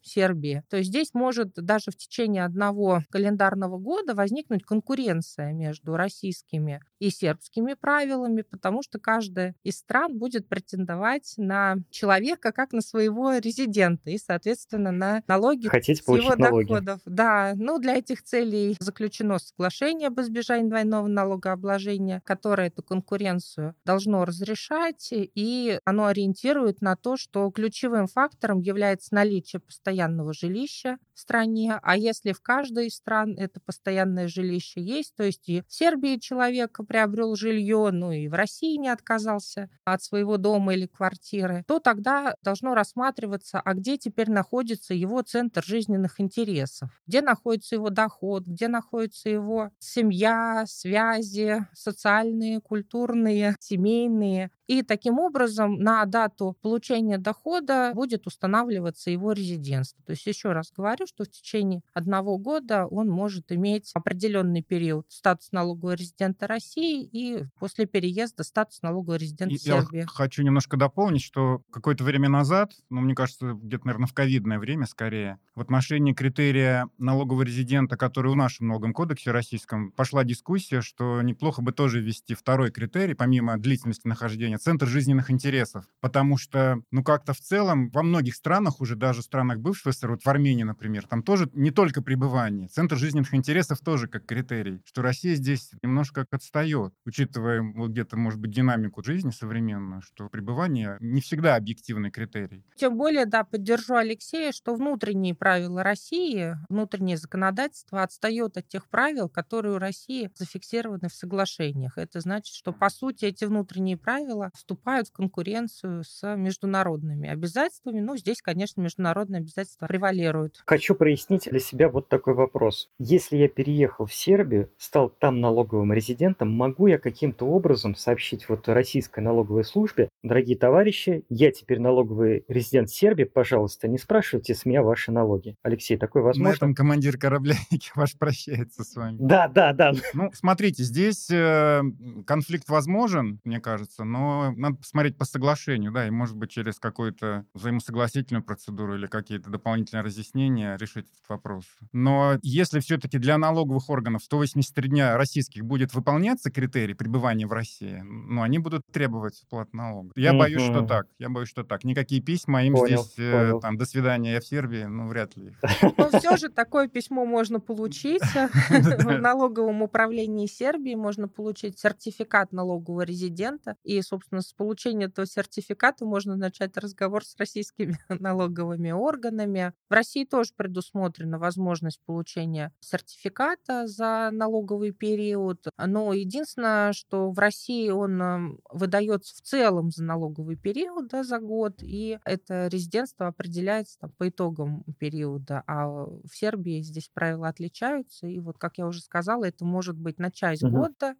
Сербии. 0.01 0.63
То 0.69 0.77
есть 0.77 0.89
здесь 0.89 1.13
может 1.13 1.53
даже 1.55 1.91
в 1.91 1.97
течение 1.97 2.45
одного 2.45 3.01
календарного 3.09 3.77
года 3.77 4.15
возникнуть 4.15 4.63
конкуренция 4.63 5.53
между 5.53 5.95
российскими 5.95 6.81
и 6.99 7.09
сербскими 7.09 7.73
правилами, 7.73 8.41
потому 8.41 8.83
что 8.83 8.99
каждая 8.99 9.55
из 9.63 9.77
стран 9.77 10.17
будет 10.17 10.47
претендовать 10.47 11.33
на 11.37 11.77
человека 11.89 12.51
как 12.51 12.73
на 12.73 12.81
своего 12.81 13.35
резидента 13.37 14.09
и, 14.09 14.17
соответственно, 14.17 14.91
на 14.91 15.23
налоги 15.27 15.67
Хотите 15.67 16.03
с 16.03 16.07
его 16.07 16.35
налоги. 16.35 16.67
доходов. 16.67 17.01
Да, 17.05 17.53
ну 17.55 17.79
для 17.79 17.95
этих 17.97 18.23
целей 18.23 18.75
заключено 18.79 19.39
соглашение 19.39 20.07
об 20.07 20.19
избежании 20.19 20.69
двойного 20.69 21.07
налогообложения, 21.07 22.21
которое 22.25 22.67
эту 22.67 22.83
конкуренцию 22.83 23.75
должно 23.85 24.25
разрешать, 24.25 25.09
и 25.11 25.79
оно 25.85 26.05
ориентирует 26.07 26.81
на 26.81 26.95
то, 26.95 27.17
что 27.17 27.49
ключевым 27.51 28.07
фактором 28.07 28.59
является 28.59 29.15
наличие 29.15 29.59
постоянного 29.59 30.33
жилища 30.33 30.97
в 31.13 31.19
стране, 31.19 31.79
а 31.81 31.97
если 31.97 32.31
в 32.31 32.41
каждой 32.41 32.87
из 32.87 32.95
стран 32.95 33.35
это 33.37 33.59
постоянное 33.59 34.27
жилище 34.27 34.81
есть, 34.81 35.15
то 35.15 35.23
есть 35.23 35.47
и 35.49 35.63
в 35.67 35.73
Сербии 35.73 36.17
человек 36.17 36.79
приобрел 36.89 37.35
жилье, 37.37 37.91
ну 37.93 38.11
и 38.11 38.27
в 38.27 38.33
России 38.33 38.75
не 38.77 38.89
отказался 38.89 39.69
от 39.85 40.03
своего 40.03 40.37
дома 40.37 40.73
или 40.73 40.87
квартиры, 40.87 41.63
то 41.67 41.79
тогда 41.79 42.35
должно 42.43 42.75
рассматриваться, 42.75 43.61
а 43.63 43.73
где 43.75 43.97
теперь 43.97 44.29
находится 44.31 44.93
его 44.93 45.21
центр 45.21 45.63
жизненных 45.63 46.19
интересов, 46.19 46.89
где 47.07 47.21
находится 47.21 47.75
его 47.75 47.89
доход, 47.91 48.43
где 48.45 48.67
находится 48.67 49.29
его 49.29 49.71
семья, 49.79 50.65
связи, 50.67 51.65
социальные, 51.73 52.59
культурные, 52.61 53.55
семейные. 53.61 54.51
И 54.69 54.83
таким 54.83 55.17
образом 55.17 55.79
на 55.79 56.05
дату 56.05 56.55
получения 56.61 57.17
дохода 57.17 57.91
будет 57.95 58.27
устанавливаться 58.27 59.09
его 59.09 59.31
резидентство. 59.31 60.03
То 60.05 60.11
есть 60.11 60.27
еще 60.27 60.51
раз 60.51 60.71
говорю, 60.71 61.07
что 61.07 61.23
в 61.23 61.27
течение 61.31 61.81
одного 61.91 62.37
года 62.37 62.85
он 62.85 63.09
может 63.09 63.51
иметь 63.51 63.89
определенный 63.95 64.61
период 64.61 65.07
статус 65.09 65.51
налогового 65.51 65.95
резидента 65.95 66.45
России 66.45 67.03
и 67.03 67.45
после 67.59 67.87
переезда 67.87 68.43
статус 68.43 68.83
налогового 68.83 69.15
резидента 69.17 69.55
И 69.55 69.57
Сербии. 69.57 70.01
Я 70.01 70.05
хочу 70.05 70.43
немножко 70.43 70.77
дополнить, 70.77 71.23
что 71.23 71.63
какое-то 71.71 72.03
время 72.03 72.29
назад, 72.29 72.71
ну, 72.91 73.01
мне 73.01 73.15
кажется, 73.15 73.53
где-то, 73.53 73.87
наверное, 73.87 74.05
в 74.05 74.13
ковидное 74.13 74.59
время 74.59 74.85
скорее, 74.85 75.39
в 75.55 75.61
отношении 75.61 76.13
критерия 76.13 76.87
налогового 76.99 77.41
резидента, 77.41 77.97
который 77.97 78.31
в 78.31 78.35
нашем 78.35 78.67
налоговом 78.67 78.93
кодексе 78.93 79.31
российском, 79.31 79.91
пошла 79.93 80.23
дискуссия, 80.23 80.81
что 80.81 81.23
неплохо 81.23 81.63
бы 81.63 81.71
тоже 81.71 82.01
ввести 82.01 82.35
второй 82.35 82.69
критерий, 82.69 83.15
помимо 83.15 83.57
длительности 83.57 84.07
нахождения, 84.07 84.58
центр 84.59 84.87
жизненных 84.87 85.31
интересов. 85.31 85.85
Потому 86.01 86.37
что, 86.37 86.81
ну, 86.91 87.03
как-то 87.03 87.33
в 87.33 87.39
целом 87.39 87.89
во 87.89 88.03
многих 88.03 88.35
странах, 88.35 88.81
уже 88.81 88.95
даже 88.95 89.21
в 89.21 89.25
странах 89.25 89.59
бывшего 89.59 89.91
СССР, 89.91 90.11
вот 90.11 90.23
в 90.23 90.27
Армении, 90.27 90.63
например, 90.63 91.07
там 91.07 91.23
тоже 91.23 91.49
не 91.53 91.71
только 91.71 92.01
пребывание, 92.01 92.67
центр 92.67 92.97
жизненных 92.97 93.33
интересов 93.33 93.79
тоже 93.79 94.07
как 94.07 94.25
критерий, 94.25 94.81
что 94.85 95.01
Россия 95.01 95.35
здесь 95.35 95.71
немножко 95.81 96.25
отстает, 96.31 96.93
учитывая 97.05 97.61
вот 97.61 97.91
где-то, 97.91 98.17
может 98.17 98.39
быть, 98.39 98.51
динамику 98.51 99.03
жизни 99.03 99.31
современную, 99.31 100.01
что 100.01 100.29
пребывание 100.29 100.97
не 100.99 101.21
всегда 101.21 101.55
объективный 101.55 102.11
критерий. 102.11 102.63
Тем 102.75 102.97
более, 102.97 103.25
да, 103.25 103.43
поддержу 103.43 103.95
Алексея, 103.95 104.51
что 104.51 104.75
внутренние 104.75 105.35
правила 105.35 105.83
России, 105.83 106.55
внутреннее 106.69 107.17
законодательство 107.17 108.03
отстает 108.03 108.57
от 108.57 108.67
тех 108.67 108.87
правил, 108.87 109.29
которые 109.29 109.75
у 109.75 109.79
России 109.79 110.31
зафиксированы 110.35 111.09
в 111.09 111.13
соглашениях. 111.13 111.97
Это 111.97 112.19
значит, 112.19 112.53
что, 112.55 112.71
по 112.71 112.89
сути, 112.89 113.25
эти 113.25 113.45
внутренние 113.45 113.97
правила 113.97 114.48
вступают 114.53 115.07
в 115.07 115.11
конкуренцию 115.13 116.03
с 116.03 116.35
международными 116.35 117.29
обязательствами. 117.29 117.99
Ну, 117.99 118.17
здесь, 118.17 118.41
конечно, 118.41 118.81
международные 118.81 119.39
обязательства 119.39 119.87
превалируют. 119.87 120.61
Хочу 120.65 120.95
прояснить 120.95 121.47
для 121.49 121.59
себя 121.59 121.89
вот 121.89 122.09
такой 122.09 122.33
вопрос. 122.33 122.89
Если 122.97 123.37
я 123.37 123.47
переехал 123.47 124.05
в 124.05 124.13
Сербию, 124.13 124.71
стал 124.77 125.09
там 125.09 125.39
налоговым 125.39 125.93
резидентом, 125.93 126.51
могу 126.51 126.87
я 126.87 126.97
каким-то 126.97 127.45
образом 127.45 127.95
сообщить 127.95 128.47
вот 128.49 128.67
российской 128.67 129.19
налоговой 129.19 129.63
службе, 129.63 130.09
дорогие 130.23 130.57
товарищи, 130.57 131.23
я 131.29 131.51
теперь 131.51 131.79
налоговый 131.79 132.43
резидент 132.47 132.89
Сербии, 132.89 133.23
пожалуйста, 133.23 133.87
не 133.87 133.97
спрашивайте 133.97 134.55
с 134.55 134.65
меня 134.65 134.83
ваши 134.83 135.11
налоги. 135.11 135.55
Алексей, 135.63 135.97
такое 135.97 136.23
возможно? 136.23 136.51
На 136.51 136.55
этом 136.55 136.75
командир 136.75 137.17
корабля 137.17 137.55
ваш 137.95 138.17
прощается 138.17 138.83
с 138.83 138.95
вами. 138.95 139.17
Да, 139.19 139.47
да, 139.47 139.73
да. 139.73 139.93
Ну, 140.13 140.31
смотрите, 140.33 140.83
здесь 140.83 141.29
э, 141.29 141.81
конфликт 142.25 142.69
возможен, 142.69 143.39
мне 143.43 143.59
кажется, 143.59 144.03
но 144.03 144.38
надо 144.55 144.77
посмотреть 144.77 145.17
по 145.17 145.25
соглашению, 145.25 145.91
да, 145.91 146.07
и, 146.07 146.09
может 146.09 146.35
быть, 146.35 146.49
через 146.51 146.79
какую-то 146.79 147.45
взаимосогласительную 147.53 148.43
процедуру 148.43 148.95
или 148.95 149.07
какие-то 149.07 149.49
дополнительные 149.49 150.03
разъяснения 150.03 150.77
решить 150.77 151.05
этот 151.07 151.29
вопрос. 151.29 151.65
Но 151.91 152.37
если 152.41 152.79
все-таки 152.79 153.17
для 153.17 153.37
налоговых 153.37 153.89
органов 153.89 154.23
183 154.23 154.89
дня 154.89 155.17
российских 155.17 155.63
будет 155.65 155.93
выполняться 155.93 156.51
критерий 156.51 156.93
пребывания 156.93 157.45
в 157.47 157.51
России, 157.53 158.01
ну, 158.05 158.41
они 158.41 158.59
будут 158.59 158.85
требовать 158.91 159.41
уплат 159.43 159.73
налогов. 159.73 160.11
Я 160.15 160.31
Мгм. 160.31 160.39
боюсь, 160.39 160.61
что 160.61 160.81
так. 160.85 161.07
Я 161.19 161.29
боюсь, 161.29 161.49
что 161.49 161.63
так. 161.63 161.83
Никакие 161.83 162.21
письма 162.21 162.63
им 162.63 162.73
Понял, 162.73 163.03
здесь, 163.03 163.13
э, 163.17 163.31
понял. 163.31 163.59
там, 163.59 163.77
до 163.77 163.85
свидания, 163.85 164.33
я 164.33 164.39
в 164.41 164.45
Сербии, 164.45 164.83
ну, 164.83 165.07
вряд 165.07 165.35
ли. 165.37 165.53
Но 165.97 166.09
все 166.19 166.37
же 166.37 166.49
такое 166.49 166.87
письмо 166.87 167.25
можно 167.25 167.59
получить. 167.59 168.21
В 168.69 169.19
налоговом 169.19 169.81
управлении 169.81 170.47
Сербии 170.47 170.95
можно 170.95 171.27
получить 171.27 171.79
сертификат 171.79 172.51
налогового 172.51 173.01
резидента. 173.01 173.75
И, 173.83 174.01
собственно, 174.01 174.28
с 174.31 174.53
получения 174.53 175.05
этого 175.05 175.25
сертификата 175.27 176.05
можно 176.05 176.35
начать 176.35 176.77
разговор 176.77 177.25
с 177.25 177.35
российскими 177.37 177.97
налоговыми 178.09 178.91
органами. 178.91 179.73
В 179.89 179.93
России 179.93 180.25
тоже 180.25 180.51
предусмотрена 180.55 181.39
возможность 181.39 181.99
получения 182.05 182.71
сертификата 182.79 183.87
за 183.87 184.29
налоговый 184.31 184.91
период. 184.91 185.65
Но 185.77 186.13
единственное, 186.13 186.93
что 186.93 187.31
в 187.31 187.39
России 187.39 187.89
он 187.89 188.21
эм, 188.21 188.59
выдается 188.69 189.35
в 189.35 189.41
целом 189.41 189.91
за 189.91 190.03
налоговый 190.03 190.55
период, 190.55 191.07
да, 191.07 191.23
за 191.23 191.39
год, 191.39 191.81
и 191.81 192.19
это 192.25 192.67
резидентство 192.67 193.27
определяется 193.27 193.97
там, 193.99 194.11
по 194.17 194.29
итогам 194.29 194.83
периода. 194.99 195.63
А 195.67 195.87
в 195.87 196.29
Сербии 196.31 196.81
здесь 196.81 197.09
правила 197.13 197.47
отличаются. 197.47 198.27
И 198.27 198.39
вот, 198.39 198.57
как 198.57 198.77
я 198.77 198.87
уже 198.87 199.01
сказала, 199.01 199.45
это 199.45 199.65
может 199.65 199.97
быть 199.97 200.19
на 200.19 200.31
часть 200.31 200.63
Мгм. 200.63 200.65
года, 200.65 201.15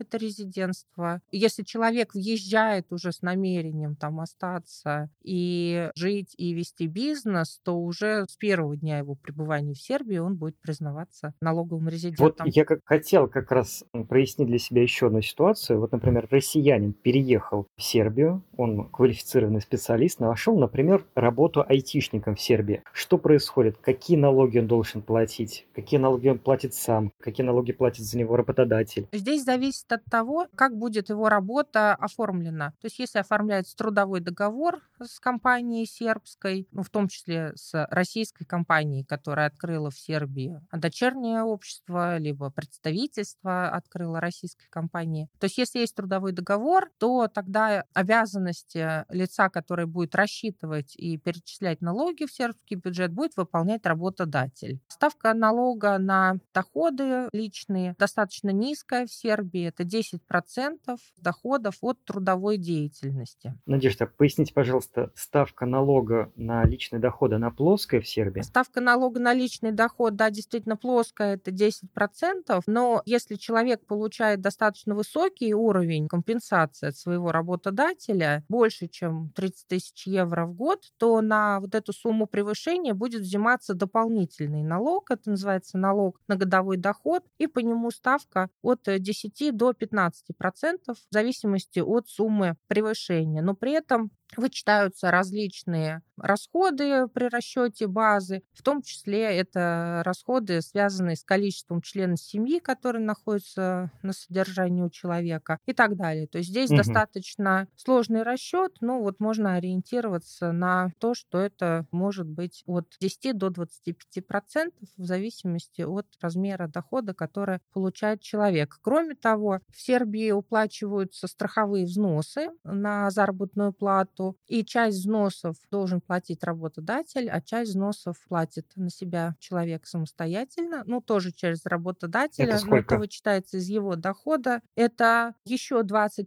это 0.00 0.16
резидентство. 0.16 1.20
Если 1.30 1.62
человек 1.62 2.14
въезжает 2.14 2.92
уже 2.92 3.12
с 3.12 3.22
намерением 3.22 3.96
там 3.96 4.20
остаться 4.20 5.10
и 5.22 5.90
жить 5.94 6.34
и 6.36 6.52
вести 6.52 6.86
бизнес, 6.86 7.60
то 7.64 7.78
уже 7.78 8.26
с 8.28 8.36
первого 8.36 8.76
дня 8.76 8.98
его 8.98 9.14
пребывания 9.14 9.74
в 9.74 9.80
Сербии 9.80 10.18
он 10.18 10.36
будет 10.36 10.58
признаваться 10.60 11.34
налоговым 11.40 11.84
Вот 11.84 11.92
резидентом. 11.92 12.46
я 12.46 12.64
как 12.64 12.80
хотел 12.84 13.28
как 13.28 13.50
раз 13.50 13.84
прояснить 14.08 14.48
для 14.48 14.58
себя 14.58 14.82
еще 14.82 15.06
одну 15.06 15.20
ситуацию. 15.22 15.80
Вот, 15.80 15.92
например, 15.92 16.26
россиянин 16.30 16.92
переехал 16.92 17.66
в 17.76 17.82
Сербию, 17.82 18.44
он 18.56 18.88
квалифицированный 18.90 19.60
специалист, 19.60 20.20
нашел, 20.20 20.58
например, 20.58 21.06
работу 21.14 21.64
айтишником 21.66 22.34
в 22.34 22.40
Сербии. 22.40 22.82
Что 22.92 23.18
происходит? 23.18 23.78
Какие 23.78 24.16
налоги 24.16 24.58
он 24.58 24.66
должен 24.66 25.02
платить? 25.02 25.66
Какие 25.74 26.00
налоги 26.00 26.28
он 26.28 26.38
платит 26.38 26.74
сам? 26.74 27.12
Какие 27.20 27.46
налоги 27.46 27.72
платит 27.72 28.04
за 28.04 28.18
него 28.18 28.36
работодатель? 28.36 29.08
Здесь 29.12 29.44
зависит 29.44 29.89
зависит 29.90 29.92
от 29.92 30.04
того, 30.04 30.46
как 30.56 30.76
будет 30.76 31.10
его 31.10 31.28
работа 31.28 31.94
оформлена. 31.94 32.70
То 32.80 32.86
есть 32.86 32.98
если 32.98 33.18
оформляется 33.18 33.76
трудовой 33.76 34.20
договор 34.20 34.80
с 35.00 35.18
компанией 35.18 35.86
сербской, 35.86 36.68
ну, 36.72 36.82
в 36.82 36.90
том 36.90 37.08
числе 37.08 37.52
с 37.54 37.86
российской 37.90 38.44
компанией, 38.44 39.04
которая 39.04 39.46
открыла 39.46 39.90
в 39.90 39.98
Сербии 39.98 40.60
дочернее 40.72 41.42
общество, 41.42 42.18
либо 42.18 42.50
представительство 42.50 43.68
открыло 43.70 44.20
российской 44.20 44.68
компании. 44.70 45.28
То 45.38 45.46
есть 45.46 45.58
если 45.58 45.80
есть 45.80 45.94
трудовой 45.94 46.32
договор, 46.32 46.90
то 46.98 47.28
тогда 47.28 47.84
обязанности 47.94 49.04
лица, 49.12 49.48
который 49.48 49.86
будет 49.86 50.14
рассчитывать 50.14 50.94
и 50.96 51.18
перечислять 51.18 51.80
налоги 51.80 52.26
в 52.26 52.32
сербский 52.32 52.76
бюджет, 52.76 53.12
будет 53.12 53.36
выполнять 53.36 53.86
работодатель. 53.86 54.80
Ставка 54.88 55.34
налога 55.34 55.98
на 55.98 56.36
доходы 56.54 57.28
личные 57.32 57.94
достаточно 57.98 58.50
низкая 58.50 59.06
в 59.06 59.12
Сербии. 59.12 59.70
10% 59.84 60.78
доходов 61.18 61.76
от 61.80 62.02
трудовой 62.04 62.56
деятельности. 62.56 63.54
Надежда, 63.66 64.06
поясните, 64.06 64.52
пожалуйста, 64.52 65.10
ставка 65.14 65.66
налога 65.66 66.32
на 66.36 66.64
личные 66.64 67.00
доходы, 67.00 67.36
она 67.36 67.50
плоская 67.50 68.00
в 68.00 68.08
Сербии? 68.08 68.40
Ставка 68.40 68.80
налога 68.80 69.20
на 69.20 69.32
личный 69.34 69.72
доход, 69.72 70.16
да, 70.16 70.30
действительно 70.30 70.76
плоская, 70.76 71.34
это 71.34 71.50
10%, 71.50 72.62
но 72.66 73.02
если 73.04 73.36
человек 73.36 73.86
получает 73.86 74.40
достаточно 74.40 74.94
высокий 74.94 75.54
уровень 75.54 76.08
компенсации 76.08 76.88
от 76.88 76.96
своего 76.96 77.32
работодателя, 77.32 78.44
больше, 78.48 78.88
чем 78.88 79.30
30 79.30 79.68
тысяч 79.68 80.06
евро 80.06 80.46
в 80.46 80.54
год, 80.54 80.80
то 80.98 81.20
на 81.20 81.60
вот 81.60 81.74
эту 81.74 81.92
сумму 81.92 82.26
превышения 82.26 82.94
будет 82.94 83.22
взиматься 83.22 83.74
дополнительный 83.74 84.62
налог, 84.62 85.10
это 85.10 85.30
называется 85.30 85.78
налог 85.78 86.20
на 86.28 86.36
годовой 86.36 86.76
доход, 86.76 87.24
и 87.38 87.46
по 87.46 87.58
нему 87.60 87.90
ставка 87.90 88.50
от 88.62 88.82
10 88.84 89.56
до 89.60 89.74
15 89.74 90.34
процентов 90.38 90.96
в 90.96 91.12
зависимости 91.12 91.80
от 91.80 92.08
суммы 92.08 92.56
превышения. 92.66 93.42
Но 93.42 93.54
при 93.54 93.72
этом 93.72 94.10
вычитаются 94.36 95.10
различные 95.10 96.02
расходы 96.16 97.08
при 97.08 97.28
расчете 97.28 97.86
базы, 97.86 98.42
в 98.52 98.62
том 98.62 98.82
числе 98.82 99.22
это 99.36 100.02
расходы, 100.04 100.60
связанные 100.60 101.16
с 101.16 101.24
количеством 101.24 101.80
членов 101.80 102.20
семьи, 102.20 102.58
которые 102.58 103.02
находятся 103.02 103.90
на 104.02 104.12
содержании 104.12 104.82
у 104.82 104.90
человека 104.90 105.58
и 105.66 105.72
так 105.72 105.96
далее. 105.96 106.26
То 106.26 106.38
есть 106.38 106.50
здесь 106.50 106.70
угу. 106.70 106.78
достаточно 106.78 107.68
сложный 107.76 108.22
расчет, 108.22 108.76
но 108.80 109.00
вот 109.00 109.20
можно 109.20 109.54
ориентироваться 109.54 110.52
на 110.52 110.90
то, 110.98 111.14
что 111.14 111.38
это 111.38 111.86
может 111.90 112.26
быть 112.26 112.62
от 112.66 112.94
10 113.00 113.36
до 113.36 113.50
25 113.50 114.26
процентов 114.26 114.88
в 114.96 115.04
зависимости 115.04 115.82
от 115.82 116.06
размера 116.20 116.68
дохода, 116.68 117.14
который 117.14 117.60
получает 117.72 118.20
человек. 118.20 118.78
Кроме 118.82 119.14
того, 119.14 119.60
в 119.70 119.80
Сербии 119.80 120.30
уплачиваются 120.30 121.26
страховые 121.26 121.86
взносы 121.86 122.50
на 122.64 123.10
заработную 123.10 123.72
плату, 123.72 124.19
и 124.46 124.64
часть 124.64 124.98
взносов 124.98 125.56
должен 125.70 126.00
платить 126.00 126.44
работодатель, 126.44 127.28
а 127.28 127.40
часть 127.40 127.70
взносов 127.70 128.16
платит 128.28 128.66
на 128.76 128.90
себя 128.90 129.36
человек 129.38 129.86
самостоятельно, 129.86 130.82
ну, 130.86 131.00
тоже 131.00 131.32
через 131.32 131.64
работодателя, 131.64 132.54
это 132.54 132.66
но 132.66 132.76
это 132.76 132.96
вычитается 132.98 133.58
из 133.58 133.68
его 133.68 133.96
дохода. 133.96 134.60
Это 134.74 135.34
еще 135.44 135.80
20%, 135.80 136.26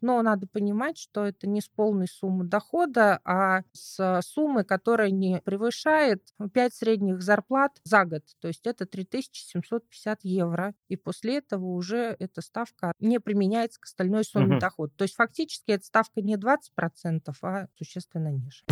но 0.00 0.22
надо 0.22 0.46
понимать, 0.46 0.98
что 0.98 1.24
это 1.24 1.46
не 1.46 1.60
с 1.60 1.68
полной 1.68 2.08
суммы 2.08 2.44
дохода, 2.44 3.20
а 3.24 3.62
с 3.72 4.20
суммы, 4.22 4.64
которая 4.64 5.10
не 5.10 5.40
превышает 5.44 6.22
5 6.52 6.74
средних 6.74 7.22
зарплат 7.22 7.72
за 7.84 8.04
год. 8.04 8.22
То 8.40 8.48
есть 8.48 8.66
это 8.66 8.86
3750 8.86 10.20
евро. 10.22 10.74
И 10.88 10.96
после 10.96 11.38
этого 11.38 11.66
уже 11.66 12.16
эта 12.18 12.40
ставка 12.40 12.92
не 12.98 13.20
применяется 13.20 13.80
к 13.80 13.84
остальной 13.84 14.24
сумме 14.24 14.54
угу. 14.54 14.60
дохода. 14.60 14.92
То 14.96 15.02
есть 15.02 15.14
фактически 15.14 15.72
эта 15.72 15.84
ставка 15.84 16.20
не 16.20 16.36
20%, 16.36 16.58
а 17.04 17.68
существенно 17.76 18.28
ниже. 18.32 18.64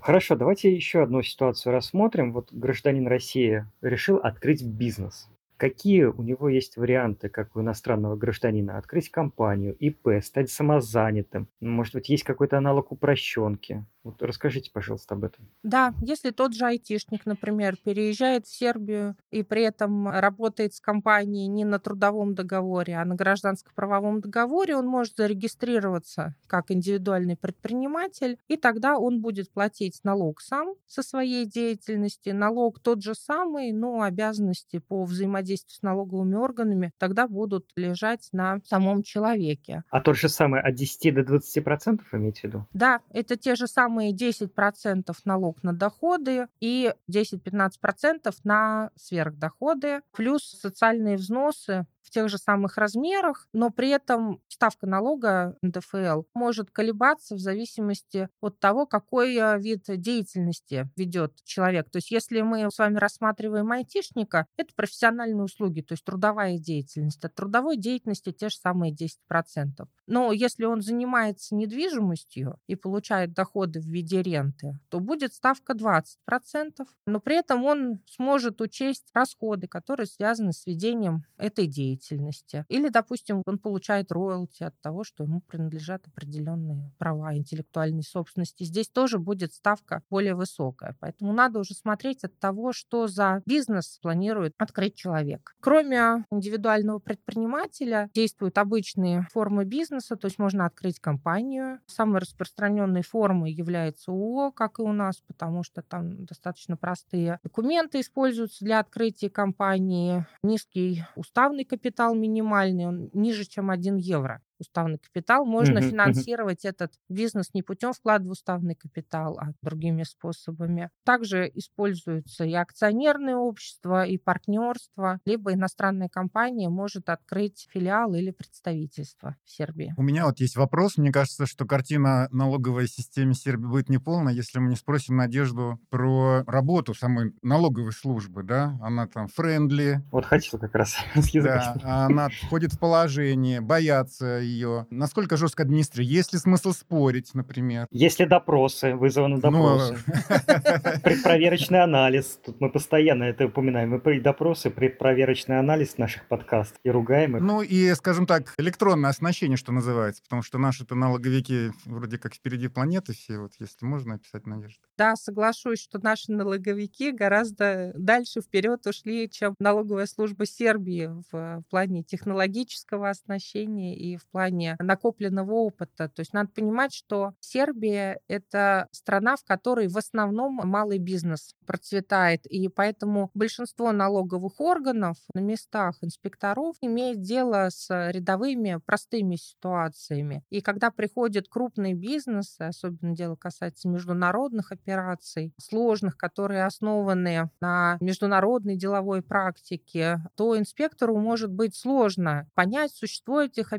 Хорошо, 0.00 0.36
давайте 0.36 0.72
еще 0.72 1.02
одну 1.02 1.22
ситуацию 1.22 1.72
рассмотрим. 1.72 2.32
Вот 2.32 2.52
гражданин 2.52 3.08
России 3.08 3.66
решил 3.82 4.18
открыть 4.18 4.64
бизнес. 4.64 5.28
Какие 5.56 6.04
у 6.04 6.22
него 6.22 6.48
есть 6.50 6.76
варианты, 6.76 7.30
как 7.30 7.56
у 7.56 7.60
иностранного 7.60 8.14
гражданина? 8.14 8.76
Открыть 8.76 9.10
компанию, 9.10 9.74
ИП, 9.74 10.22
стать 10.22 10.50
самозанятым? 10.50 11.48
Может 11.60 11.94
быть, 11.94 12.08
есть 12.10 12.24
какой-то 12.24 12.58
аналог 12.58 12.92
упрощенки? 12.92 13.84
Вот 14.06 14.22
расскажите, 14.22 14.70
пожалуйста, 14.72 15.16
об 15.16 15.24
этом. 15.24 15.48
Да, 15.64 15.92
если 16.00 16.30
тот 16.30 16.54
же 16.54 16.64
айтишник, 16.64 17.26
например, 17.26 17.76
переезжает 17.76 18.46
в 18.46 18.56
Сербию 18.56 19.16
и 19.32 19.42
при 19.42 19.62
этом 19.62 20.08
работает 20.08 20.74
с 20.74 20.80
компанией 20.80 21.48
не 21.48 21.64
на 21.64 21.80
трудовом 21.80 22.36
договоре, 22.36 22.94
а 22.98 23.04
на 23.04 23.16
гражданско-правовом 23.16 24.20
договоре, 24.20 24.76
он 24.76 24.86
может 24.86 25.16
зарегистрироваться 25.16 26.36
как 26.46 26.70
индивидуальный 26.70 27.36
предприниматель, 27.36 28.38
и 28.46 28.56
тогда 28.56 28.96
он 28.96 29.20
будет 29.20 29.50
платить 29.50 29.98
налог 30.04 30.40
сам 30.40 30.74
со 30.86 31.02
своей 31.02 31.44
деятельности, 31.44 32.28
налог 32.28 32.78
тот 32.78 33.02
же 33.02 33.16
самый, 33.16 33.72
но 33.72 34.02
обязанности 34.02 34.78
по 34.78 35.02
взаимодействию 35.04 35.78
с 35.78 35.82
налоговыми 35.82 36.36
органами 36.36 36.92
тогда 36.98 37.26
будут 37.26 37.72
лежать 37.74 38.28
на 38.30 38.60
самом 38.66 39.02
человеке. 39.02 39.82
А 39.90 40.00
тот 40.00 40.16
же 40.16 40.28
самый 40.28 40.60
от 40.60 40.76
10 40.76 41.12
до 41.12 41.24
20 41.24 41.64
процентов 41.64 42.06
имеете 42.14 42.42
в 42.42 42.44
виду? 42.44 42.66
Да, 42.72 43.00
это 43.10 43.36
те 43.36 43.56
же 43.56 43.66
самые 43.66 43.95
самые 43.96 44.12
10% 44.12 45.14
налог 45.24 45.62
на 45.62 45.72
доходы 45.72 46.48
и 46.60 46.92
10-15% 47.10 48.34
на 48.44 48.90
сверхдоходы, 48.96 50.02
плюс 50.12 50.42
социальные 50.42 51.16
взносы 51.16 51.86
в 52.06 52.10
тех 52.10 52.28
же 52.28 52.38
самых 52.38 52.76
размерах, 52.76 53.48
но 53.52 53.70
при 53.70 53.90
этом 53.90 54.40
ставка 54.48 54.86
налога 54.86 55.56
НДФЛ 55.62 56.22
может 56.34 56.70
колебаться 56.70 57.34
в 57.34 57.38
зависимости 57.38 58.28
от 58.40 58.60
того, 58.60 58.86
какой 58.86 59.36
э, 59.36 59.58
вид 59.58 59.84
деятельности 59.88 60.88
ведет 60.96 61.34
человек. 61.44 61.90
То 61.90 61.96
есть 61.96 62.12
если 62.12 62.42
мы 62.42 62.70
с 62.70 62.78
вами 62.78 62.98
рассматриваем 62.98 63.72
айтишника, 63.72 64.46
это 64.56 64.72
профессиональные 64.76 65.42
услуги, 65.42 65.80
то 65.80 65.92
есть 65.94 66.04
трудовая 66.04 66.58
деятельность. 66.58 67.24
От 67.24 67.34
трудовой 67.34 67.76
деятельности 67.76 68.30
те 68.30 68.48
же 68.48 68.56
самые 68.56 68.94
10%. 68.94 69.86
Но 70.06 70.30
если 70.30 70.64
он 70.64 70.82
занимается 70.82 71.56
недвижимостью 71.56 72.58
и 72.68 72.76
получает 72.76 73.32
доходы 73.32 73.80
в 73.80 73.86
виде 73.86 74.22
ренты, 74.22 74.78
то 74.90 75.00
будет 75.00 75.34
ставка 75.34 75.72
20%, 75.72 76.86
но 77.06 77.20
при 77.20 77.36
этом 77.36 77.64
он 77.64 78.00
сможет 78.06 78.60
учесть 78.60 79.10
расходы, 79.12 79.66
которые 79.66 80.06
связаны 80.06 80.52
с 80.52 80.66
ведением 80.66 81.24
этой 81.36 81.66
деятельности 81.66 81.95
деятельности. 81.96 82.64
Или, 82.68 82.88
допустим, 82.88 83.42
он 83.46 83.58
получает 83.58 84.12
роялти 84.12 84.62
от 84.62 84.80
того, 84.80 85.04
что 85.04 85.24
ему 85.24 85.40
принадлежат 85.40 86.06
определенные 86.06 86.92
права 86.98 87.34
интеллектуальной 87.34 88.02
собственности. 88.02 88.64
Здесь 88.64 88.88
тоже 88.88 89.18
будет 89.18 89.52
ставка 89.52 90.02
более 90.10 90.34
высокая. 90.34 90.96
Поэтому 91.00 91.32
надо 91.32 91.58
уже 91.58 91.74
смотреть 91.74 92.24
от 92.24 92.38
того, 92.38 92.72
что 92.72 93.06
за 93.06 93.42
бизнес 93.46 93.98
планирует 94.02 94.54
открыть 94.58 94.94
человек. 94.94 95.56
Кроме 95.60 96.24
индивидуального 96.30 96.98
предпринимателя 96.98 98.10
действуют 98.14 98.58
обычные 98.58 99.26
формы 99.32 99.64
бизнеса, 99.64 100.16
то 100.16 100.26
есть 100.26 100.38
можно 100.38 100.66
открыть 100.66 101.00
компанию. 101.00 101.80
Самой 101.86 102.20
распространенной 102.20 103.02
формой 103.02 103.52
является 103.52 104.10
ООО, 104.10 104.52
как 104.52 104.78
и 104.78 104.82
у 104.82 104.92
нас, 104.92 105.22
потому 105.26 105.62
что 105.62 105.82
там 105.82 106.24
достаточно 106.24 106.76
простые 106.76 107.38
документы 107.42 108.00
используются 108.00 108.64
для 108.64 108.80
открытия 108.80 109.30
компании, 109.30 110.26
низкий 110.42 111.04
уставный 111.14 111.64
капитал, 111.64 111.85
капитал 111.86 112.16
минимальный, 112.16 112.86
он 112.86 113.10
ниже, 113.12 113.44
чем 113.44 113.70
1 113.70 113.96
евро 113.96 114.42
уставный 114.58 114.98
капитал. 114.98 115.44
Можно 115.44 115.78
uh-huh, 115.78 115.90
финансировать 115.90 116.64
uh-huh. 116.64 116.70
этот 116.70 116.92
бизнес 117.08 117.52
не 117.54 117.62
путем 117.62 117.92
вклада 117.92 118.26
в 118.26 118.30
уставный 118.30 118.74
капитал, 118.74 119.38
а 119.38 119.52
другими 119.62 120.02
способами. 120.02 120.90
Также 121.04 121.50
используются 121.54 122.44
и 122.44 122.54
акционерные 122.54 123.36
общества, 123.36 124.04
и 124.04 124.18
партнерство, 124.18 125.20
либо 125.24 125.52
иностранная 125.52 126.08
компания 126.08 126.68
может 126.68 127.08
открыть 127.08 127.68
филиал 127.70 128.14
или 128.14 128.30
представительство 128.30 129.36
в 129.44 129.50
Сербии. 129.50 129.94
У 129.96 130.02
меня 130.02 130.26
вот 130.26 130.40
есть 130.40 130.56
вопрос. 130.56 130.96
Мне 130.96 131.12
кажется, 131.12 131.46
что 131.46 131.64
картина 131.64 132.28
налоговой 132.30 132.88
системы 132.88 133.34
Сербии 133.34 133.66
будет 133.66 133.88
неполна, 133.88 134.30
если 134.30 134.58
мы 134.58 134.68
не 134.68 134.76
спросим 134.76 135.16
Надежду 135.16 135.80
про 135.90 136.44
работу 136.46 136.94
самой 136.94 137.32
налоговой 137.42 137.92
службы, 137.92 138.42
да? 138.42 138.78
Она 138.80 139.06
там 139.06 139.28
френдли. 139.28 140.02
Вот 140.10 140.24
хотел 140.24 140.58
как 140.58 140.74
раз 140.74 140.96
с 141.14 141.28
языка. 141.28 141.76
Да, 141.82 142.06
она 142.06 142.28
входит 142.28 142.72
в 142.72 142.78
положение, 142.78 143.60
боятся 143.60 144.40
ее? 144.46 144.86
Насколько 144.90 145.36
жестко 145.36 145.62
администрировать? 145.62 146.10
Есть 146.10 146.32
ли 146.32 146.38
смысл 146.38 146.72
спорить, 146.72 147.34
например? 147.34 147.86
Есть 147.90 148.20
ли 148.20 148.26
допросы, 148.26 148.94
вызваны 148.94 149.38
допросы? 149.38 149.96
Предпроверочный 151.02 151.82
анализ. 151.82 152.38
Тут 152.44 152.60
мы 152.60 152.70
постоянно 152.70 153.24
это 153.24 153.46
упоминаем. 153.46 153.90
Мы 153.90 154.00
при 154.00 154.20
допросы, 154.20 154.70
предпроверочный 154.70 155.58
анализ 155.58 155.98
наших 155.98 156.26
подкастов 156.28 156.78
и 156.84 156.90
ругаем 156.90 157.36
их. 157.36 157.42
Ну 157.42 157.62
и, 157.62 157.94
скажем 157.94 158.26
так, 158.26 158.54
электронное 158.58 159.10
оснащение, 159.10 159.56
что 159.56 159.72
называется, 159.72 160.22
потому 160.22 160.42
что 160.42 160.58
наши-то 160.58 160.94
налоговики 160.94 161.70
вроде 161.84 162.18
как 162.18 162.34
впереди 162.34 162.68
планеты 162.68 163.12
все, 163.12 163.38
вот 163.38 163.52
если 163.58 163.84
можно 163.84 164.14
описать, 164.14 164.46
Надежда. 164.46 164.80
Да, 164.96 165.16
соглашусь, 165.16 165.80
что 165.80 165.98
наши 165.98 166.32
налоговики 166.32 167.10
гораздо 167.10 167.92
дальше 167.96 168.40
вперед 168.40 168.86
ушли, 168.86 169.28
чем 169.28 169.54
налоговая 169.58 170.06
служба 170.06 170.46
Сербии 170.46 171.10
в 171.30 171.62
плане 171.70 172.02
технологического 172.02 173.10
оснащения 173.10 173.96
и 173.96 174.16
в 174.16 174.26
плане 174.36 174.76
накопленного 174.78 175.52
опыта. 175.52 176.10
То 176.10 176.20
есть 176.20 176.34
надо 176.34 176.50
понимать, 176.54 176.92
что 176.92 177.32
Сербия— 177.40 178.20
это 178.28 178.86
страна, 178.92 179.36
в 179.36 179.44
которой 179.44 179.88
в 179.88 179.96
основном 179.96 180.60
малый 180.62 180.98
бизнес 180.98 181.54
процветает, 181.66 182.44
и 182.44 182.68
поэтому 182.68 183.30
большинство 183.32 183.92
налоговых 183.92 184.60
органов 184.60 185.16
на 185.32 185.40
местах 185.40 185.96
инспекторов 186.02 186.76
имеет 186.82 187.22
дело 187.22 187.68
с 187.70 187.88
рядовыми 188.10 188.78
простыми 188.84 189.36
ситуациями. 189.36 190.44
И 190.50 190.60
когда 190.60 190.90
приходит 190.90 191.48
крупный 191.48 191.94
бизнес, 191.94 192.56
особенно 192.58 193.16
дело 193.16 193.36
касается 193.36 193.88
международных 193.88 194.70
операций, 194.70 195.54
сложных, 195.58 196.18
которые 196.18 196.66
основаны 196.66 197.48
на 197.60 197.96
международной 198.00 198.76
деловой 198.76 199.22
практике, 199.22 200.18
то 200.36 200.58
инспектору 200.58 201.16
может 201.16 201.50
быть 201.50 201.74
сложно 201.74 202.46
понять, 202.54 202.92
существуют 202.92 203.52
этих 203.52 203.72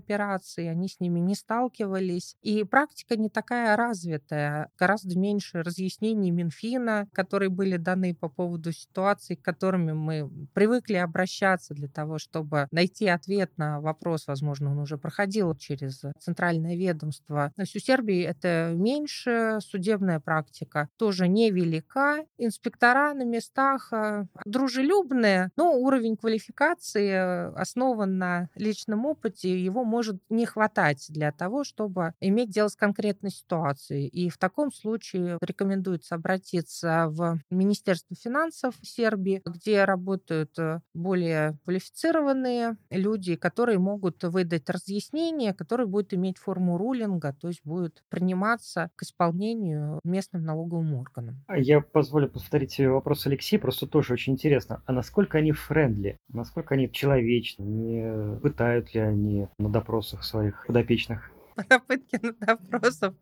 операций, 0.47 0.69
они 0.69 0.87
с 0.87 0.99
ними 0.99 1.19
не 1.19 1.35
сталкивались. 1.35 2.35
И 2.41 2.63
практика 2.63 3.15
не 3.15 3.29
такая 3.29 3.75
развитая, 3.75 4.69
гораздо 4.77 5.17
меньше 5.17 5.63
разъяснений 5.63 6.31
Минфина, 6.31 7.07
которые 7.13 7.49
были 7.49 7.77
даны 7.77 8.13
по 8.13 8.29
поводу 8.29 8.71
ситуаций, 8.71 9.35
к 9.35 9.41
которыми 9.41 9.93
мы 9.93 10.29
привыкли 10.53 10.95
обращаться 10.95 11.73
для 11.73 11.87
того, 11.87 12.17
чтобы 12.17 12.67
найти 12.71 13.07
ответ 13.07 13.51
на 13.57 13.79
вопрос, 13.81 14.27
возможно, 14.27 14.71
он 14.71 14.79
уже 14.79 14.97
проходил 14.97 15.55
через 15.55 16.03
центральное 16.19 16.75
ведомство. 16.75 17.51
То 17.55 17.61
есть 17.63 17.75
у 17.75 17.79
Сербии 17.79 18.23
это 18.23 18.71
меньше, 18.75 19.59
судебная 19.61 20.19
практика 20.19 20.89
тоже 20.97 21.27
невелика. 21.27 22.25
Инспектора 22.37 23.13
на 23.13 23.23
местах 23.23 23.89
э, 23.91 24.25
дружелюбные, 24.45 25.49
но 25.55 25.73
уровень 25.73 26.17
квалификации 26.17 27.09
э, 27.09 27.53
основан 27.55 28.17
на 28.17 28.49
личном 28.55 29.05
опыте, 29.05 29.59
его 29.59 29.83
может 29.83 30.17
не 30.37 30.45
хватать 30.45 31.07
для 31.09 31.31
того, 31.31 31.63
чтобы 31.63 32.13
иметь 32.21 32.51
дело 32.51 32.67
с 32.67 32.75
конкретной 32.75 33.31
ситуацией. 33.31 34.07
И 34.07 34.29
в 34.29 34.37
таком 34.37 34.71
случае 34.71 35.37
рекомендуется 35.41 36.15
обратиться 36.15 37.07
в 37.09 37.39
Министерство 37.49 38.15
финансов 38.15 38.75
Сербии, 38.81 39.41
где 39.45 39.83
работают 39.83 40.57
э, 40.59 40.81
более 40.93 41.57
квалифицированные 41.65 42.77
люди, 42.91 43.35
которые 43.35 43.79
могут 43.79 44.23
выдать 44.23 44.69
разъяснение, 44.69 45.53
которое 45.53 45.87
будет 45.87 46.13
иметь 46.13 46.37
форму 46.37 46.77
рулинга, 46.77 47.33
то 47.33 47.47
есть 47.47 47.61
будет 47.63 48.03
приниматься 48.09 48.91
к 48.95 49.03
исполнению 49.03 49.99
местным 50.03 50.43
налоговым 50.43 50.93
органам. 50.93 51.43
А 51.47 51.57
Я 51.57 51.81
позволю 51.81 52.29
повторить 52.29 52.79
вопрос 52.79 53.25
Алексея, 53.25 53.59
просто 53.59 53.87
тоже 53.87 54.13
очень 54.13 54.33
интересно. 54.33 54.83
А 54.85 54.93
насколько 54.93 55.39
они 55.39 55.51
френдли? 55.51 56.19
Насколько 56.29 56.75
они 56.75 56.91
человечны? 56.91 57.63
Не 57.63 58.39
пытают 58.39 58.93
ли 58.93 59.01
они 59.01 59.47
на 59.57 59.69
допросах 59.69 60.23
своих 60.27 60.65
подопечных? 60.67 61.31
попытки 61.69 62.19
допросов 62.39 63.15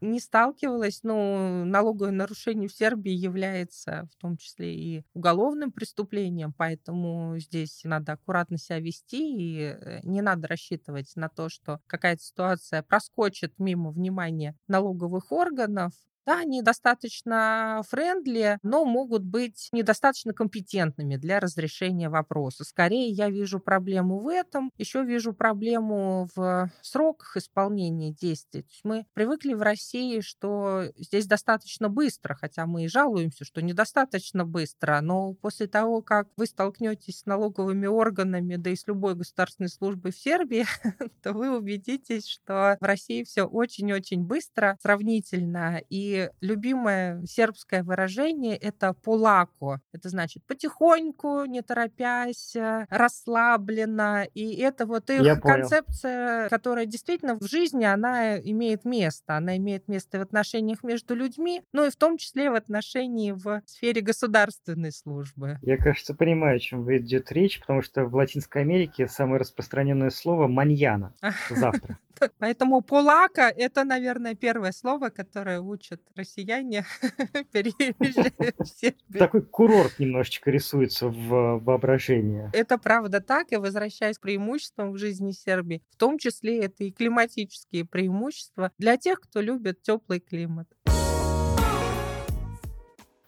не 0.00 0.20
сталкивалась, 0.20 1.02
но 1.02 1.64
налоговое 1.64 2.12
нарушение 2.12 2.68
в 2.68 2.72
Сербии 2.74 3.12
является 3.12 4.08
в 4.12 4.20
том 4.20 4.36
числе 4.36 4.74
и 4.74 5.04
уголовным 5.14 5.72
преступлением, 5.72 6.52
поэтому 6.52 7.38
здесь 7.38 7.80
надо 7.84 8.12
аккуратно 8.12 8.58
себя 8.58 8.80
вести 8.80 9.34
и 9.36 9.60
э, 9.60 10.00
не 10.02 10.22
надо 10.22 10.48
рассчитывать 10.48 11.12
на 11.16 11.28
то, 11.28 11.48
что 11.48 11.80
какая-то 11.86 12.22
ситуация 12.22 12.82
проскочит 12.82 13.54
мимо 13.58 13.90
внимания 13.90 14.56
налоговых 14.68 15.32
органов, 15.32 15.92
да, 16.28 16.40
они 16.40 16.60
достаточно 16.60 17.80
френдли, 17.88 18.58
но 18.62 18.84
могут 18.84 19.22
быть 19.22 19.70
недостаточно 19.72 20.34
компетентными 20.34 21.16
для 21.16 21.40
разрешения 21.40 22.10
вопроса. 22.10 22.64
Скорее, 22.64 23.08
я 23.08 23.30
вижу 23.30 23.60
проблему 23.60 24.18
в 24.18 24.28
этом. 24.28 24.70
Еще 24.76 25.02
вижу 25.04 25.32
проблему 25.32 26.28
в 26.36 26.70
сроках 26.82 27.38
исполнения 27.38 28.12
действий. 28.12 28.60
То 28.60 28.68
есть 28.68 28.84
мы 28.84 29.06
привыкли 29.14 29.54
в 29.54 29.62
России, 29.62 30.20
что 30.20 30.92
здесь 30.98 31.26
достаточно 31.26 31.88
быстро, 31.88 32.34
хотя 32.34 32.66
мы 32.66 32.84
и 32.84 32.88
жалуемся, 32.88 33.46
что 33.46 33.62
недостаточно 33.62 34.44
быстро, 34.44 35.00
но 35.00 35.32
после 35.32 35.66
того, 35.66 36.02
как 36.02 36.28
вы 36.36 36.44
столкнетесь 36.44 37.20
с 37.20 37.24
налоговыми 37.24 37.86
органами, 37.86 38.56
да 38.56 38.68
и 38.68 38.76
с 38.76 38.86
любой 38.86 39.14
государственной 39.14 39.70
службой 39.70 40.12
в 40.12 40.18
Сербии, 40.18 40.66
то 41.22 41.32
вы 41.32 41.56
убедитесь, 41.56 42.26
что 42.26 42.76
в 42.78 42.84
России 42.84 43.24
все 43.24 43.44
очень-очень 43.44 44.24
быстро 44.24 44.76
сравнительно, 44.82 45.80
и 45.88 46.17
любимое 46.40 47.24
сербское 47.26 47.82
выражение 47.82 48.56
это 48.56 48.92
полако. 48.92 49.80
Это 49.92 50.08
значит 50.08 50.44
потихоньку, 50.46 51.44
не 51.44 51.62
торопясь, 51.62 52.54
э, 52.56 52.86
расслабленно. 52.90 54.26
И 54.34 54.56
это 54.56 54.86
вот 54.86 55.10
их 55.10 55.22
Я 55.22 55.36
концепция, 55.36 56.48
которая 56.48 56.86
действительно 56.86 57.36
в 57.38 57.44
жизни, 57.44 57.84
она 57.84 58.38
имеет 58.38 58.84
место. 58.84 59.36
Она 59.36 59.56
имеет 59.56 59.88
место 59.88 60.18
в 60.18 60.22
отношениях 60.22 60.82
между 60.82 61.14
людьми, 61.14 61.62
ну 61.72 61.86
и 61.86 61.90
в 61.90 61.96
том 61.96 62.18
числе 62.18 62.50
в 62.50 62.54
отношении 62.54 63.32
в 63.32 63.62
сфере 63.66 64.00
государственной 64.00 64.92
службы. 64.92 65.58
Я, 65.62 65.76
кажется, 65.76 66.14
понимаю, 66.14 66.56
о 66.56 66.60
чем 66.60 66.84
идет 66.96 67.30
речь, 67.32 67.60
потому 67.60 67.82
что 67.82 68.04
в 68.04 68.14
Латинской 68.14 68.62
Америке 68.62 69.08
самое 69.08 69.40
распространенное 69.40 70.10
слово 70.10 70.46
«маньяна»— 70.46 71.14
завтра. 71.50 71.98
Поэтому 72.38 72.80
полака— 72.80 73.50
это, 73.56 73.84
наверное, 73.84 74.34
первое 74.34 74.72
слово, 74.72 75.08
которое 75.10 75.60
учат 75.60 76.00
россияне, 76.14 76.84
переезжая 77.52 78.54
в 78.58 78.66
Сербию. 78.66 79.18
Такой 79.18 79.42
курорт 79.42 79.98
немножечко 79.98 80.50
рисуется 80.50 81.08
в 81.08 81.58
воображении. 81.58 82.50
Это 82.52 82.78
правда 82.78 83.20
так, 83.20 83.52
и 83.52 83.56
возвращаясь 83.56 84.18
к 84.18 84.22
преимуществам 84.22 84.92
в 84.92 84.98
жизни 84.98 85.32
Сербии, 85.32 85.82
в 85.90 85.96
том 85.96 86.18
числе 86.18 86.64
это 86.64 86.84
и 86.84 86.90
климатические 86.90 87.84
преимущества 87.84 88.72
для 88.78 88.96
тех, 88.96 89.20
кто 89.20 89.40
любит 89.40 89.82
теплый 89.82 90.20
климат. 90.20 90.68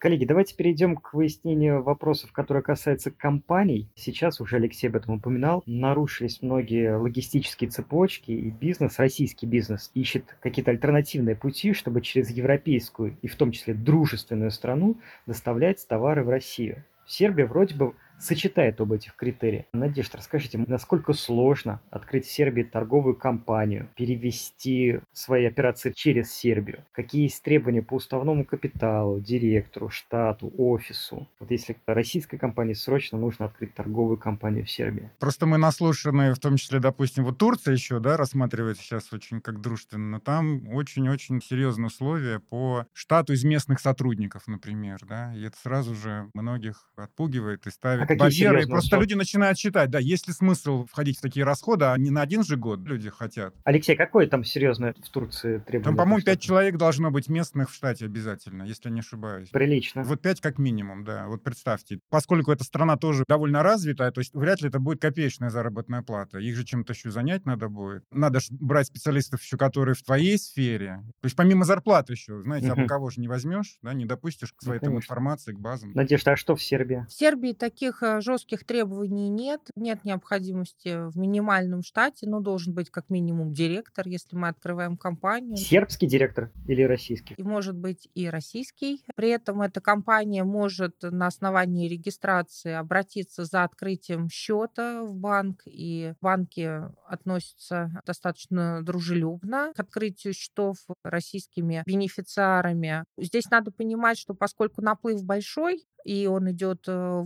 Коллеги, 0.01 0.25
давайте 0.25 0.55
перейдем 0.55 0.95
к 0.95 1.13
выяснению 1.13 1.83
вопросов, 1.83 2.31
которые 2.31 2.63
касаются 2.63 3.11
компаний. 3.11 3.87
Сейчас 3.93 4.41
уже 4.41 4.55
Алексей 4.55 4.87
об 4.87 4.95
этом 4.95 5.17
упоминал. 5.17 5.61
Нарушились 5.67 6.41
многие 6.41 6.97
логистические 6.97 7.69
цепочки, 7.69 8.31
и 8.31 8.49
бизнес, 8.49 8.97
российский 8.97 9.45
бизнес, 9.45 9.91
ищет 9.93 10.35
какие-то 10.41 10.71
альтернативные 10.71 11.35
пути, 11.35 11.73
чтобы 11.73 12.01
через 12.01 12.31
европейскую 12.31 13.15
и 13.21 13.27
в 13.27 13.35
том 13.35 13.51
числе 13.51 13.75
дружественную 13.75 14.49
страну 14.49 14.99
доставлять 15.27 15.87
товары 15.87 16.23
в 16.23 16.29
Россию. 16.29 16.83
Сербия 17.05 17.45
вроде 17.45 17.75
бы 17.75 17.93
сочетает 18.21 18.79
оба 18.79 18.95
этих 18.95 19.15
критерия. 19.15 19.65
Надежда, 19.73 20.17
расскажите, 20.17 20.57
насколько 20.67 21.13
сложно 21.13 21.81
открыть 21.89 22.25
в 22.25 22.31
Сербии 22.31 22.63
торговую 22.63 23.15
компанию, 23.15 23.89
перевести 23.95 24.99
свои 25.11 25.45
операции 25.45 25.91
через 25.91 26.31
Сербию? 26.31 26.83
Какие 26.91 27.23
есть 27.23 27.41
требования 27.43 27.81
по 27.81 27.95
уставному 27.95 28.45
капиталу, 28.45 29.19
директору, 29.19 29.89
штату, 29.89 30.53
офису? 30.57 31.27
Вот 31.39 31.51
если 31.51 31.75
российской 31.85 32.37
компании 32.37 32.73
срочно 32.73 33.17
нужно 33.17 33.45
открыть 33.45 33.73
торговую 33.73 34.17
компанию 34.17 34.65
в 34.65 34.71
Сербии. 34.71 35.09
Просто 35.19 35.45
мы 35.45 35.57
наслушаны, 35.57 36.33
в 36.33 36.39
том 36.39 36.57
числе, 36.57 36.79
допустим, 36.79 37.23
вот 37.23 37.37
Турция 37.37 37.73
еще, 37.73 37.99
да, 37.99 38.17
рассматривает 38.17 38.77
сейчас 38.77 39.11
очень 39.13 39.41
как 39.41 39.61
дружественно, 39.61 40.11
но 40.11 40.19
там 40.19 40.67
очень-очень 40.69 41.41
серьезные 41.41 41.87
условия 41.87 42.39
по 42.39 42.85
штату 42.93 43.33
из 43.33 43.43
местных 43.43 43.79
сотрудников, 43.79 44.43
например, 44.47 44.99
да, 45.07 45.33
и 45.33 45.43
это 45.43 45.57
сразу 45.57 45.95
же 45.95 46.29
многих 46.33 46.91
отпугивает 46.95 47.65
и 47.67 47.71
ставит 47.71 48.10
какие 48.17 48.45
барьеры. 48.47 48.67
Просто 48.67 48.89
сроки? 48.89 49.01
люди 49.03 49.13
начинают 49.15 49.57
считать, 49.57 49.89
да, 49.89 49.99
есть 49.99 50.27
ли 50.27 50.33
смысл 50.33 50.85
входить 50.85 51.17
в 51.17 51.21
такие 51.21 51.45
расходы, 51.45 51.85
а 51.85 51.97
не 51.97 52.09
на 52.11 52.21
один 52.21 52.43
же 52.43 52.55
год 52.57 52.79
люди 52.81 53.09
хотят. 53.09 53.53
Алексей, 53.63 53.95
какое 53.95 54.27
там 54.27 54.43
серьезное 54.43 54.93
в 54.93 55.09
Турции 55.09 55.57
требование? 55.59 55.83
Там, 55.83 55.95
по-моему, 55.97 56.19
по 56.21 56.25
пять 56.25 56.41
человек 56.41 56.77
должно 56.77 57.11
быть 57.11 57.29
местных 57.29 57.69
в 57.69 57.73
штате 57.73 58.05
обязательно, 58.05 58.63
если 58.63 58.89
я 58.89 58.93
не 58.93 58.99
ошибаюсь. 58.99 59.49
Прилично. 59.49 60.03
Вот 60.03 60.21
пять 60.21 60.41
как 60.41 60.57
минимум, 60.57 61.03
да. 61.03 61.27
Вот 61.27 61.43
представьте. 61.43 61.99
Поскольку 62.09 62.51
эта 62.51 62.63
страна 62.63 62.97
тоже 62.97 63.23
довольно 63.27 63.63
развитая, 63.63 64.11
то 64.11 64.19
есть 64.21 64.33
вряд 64.33 64.61
ли 64.61 64.69
это 64.69 64.79
будет 64.79 65.01
копеечная 65.01 65.49
заработная 65.49 66.01
плата. 66.01 66.39
Их 66.39 66.55
же 66.55 66.63
чем-то 66.63 66.93
еще 66.93 67.11
занять 67.11 67.45
надо 67.45 67.69
будет. 67.69 68.03
Надо 68.11 68.39
же 68.39 68.47
брать 68.51 68.87
специалистов 68.87 69.41
еще, 69.41 69.57
которые 69.57 69.95
в 69.95 70.03
твоей 70.03 70.37
сфере. 70.37 71.03
То 71.21 71.25
есть 71.25 71.35
помимо 71.35 71.65
зарплаты 71.65 72.13
еще, 72.13 72.41
знаете, 72.41 72.69
а 72.71 72.75
Мгм. 72.75 72.87
кого 72.87 73.09
же 73.09 73.21
не 73.21 73.27
возьмешь, 73.27 73.77
да, 73.81 73.93
не 73.93 74.05
допустишь 74.05 74.51
к 74.53 74.57
Ну, 74.61 74.65
своей 74.67 74.79
там 74.79 74.89
конечно. 74.89 75.05
информации, 75.05 75.53
к 75.53 75.59
базам. 75.59 75.91
Надежда, 75.93 76.33
а 76.33 76.35
что 76.35 76.55
в 76.55 76.61
Сербии? 76.63 77.05
В 77.09 77.13
Сербии 77.13 77.53
таких 77.53 78.00
э, 78.01 78.21
жестких 78.21 78.65
требований 78.65 79.29
нет. 79.29 79.61
Нет 79.75 80.03
необходимости 80.03 81.09
в 81.09 81.17
минимальном 81.17 81.83
штате, 81.83 82.27
но 82.27 82.39
должен 82.39 82.73
быть 82.73 82.89
как 82.89 83.09
минимум 83.09 83.53
директор, 83.53 84.07
если 84.07 84.35
мы 84.35 84.49
открываем 84.49 84.97
компанию. 84.97 85.57
Сербский 85.57 86.07
директор 86.07 86.51
или 86.67 86.83
российский? 86.83 87.35
И 87.35 87.43
может 87.43 87.75
быть 87.75 88.09
и 88.13 88.29
российский. 88.29 89.03
При 89.15 89.29
этом 89.29 89.61
эта 89.61 89.81
компания 89.81 90.43
может 90.43 90.95
на 91.01 91.27
основании 91.27 91.87
регистрации 91.87 92.73
обратиться 92.73 93.45
за 93.45 93.63
открытием 93.63 94.29
счета 94.29 95.03
в 95.03 95.15
банк, 95.15 95.61
и 95.65 96.13
банки 96.21 96.81
относятся 97.07 98.01
достаточно 98.05 98.81
дружелюбно 98.83 99.73
к 99.75 99.79
открытию 99.79 100.33
счетов 100.33 100.77
российскими 101.03 101.83
бенефициарами. 101.85 103.03
Здесь 103.17 103.49
надо 103.49 103.71
понимать, 103.71 104.17
что 104.17 104.33
поскольку 104.33 104.81
наплыв 104.81 105.23
большой, 105.23 105.85
и 106.03 106.27
он 106.27 106.51
идет 106.51 106.85
э, 106.87 107.17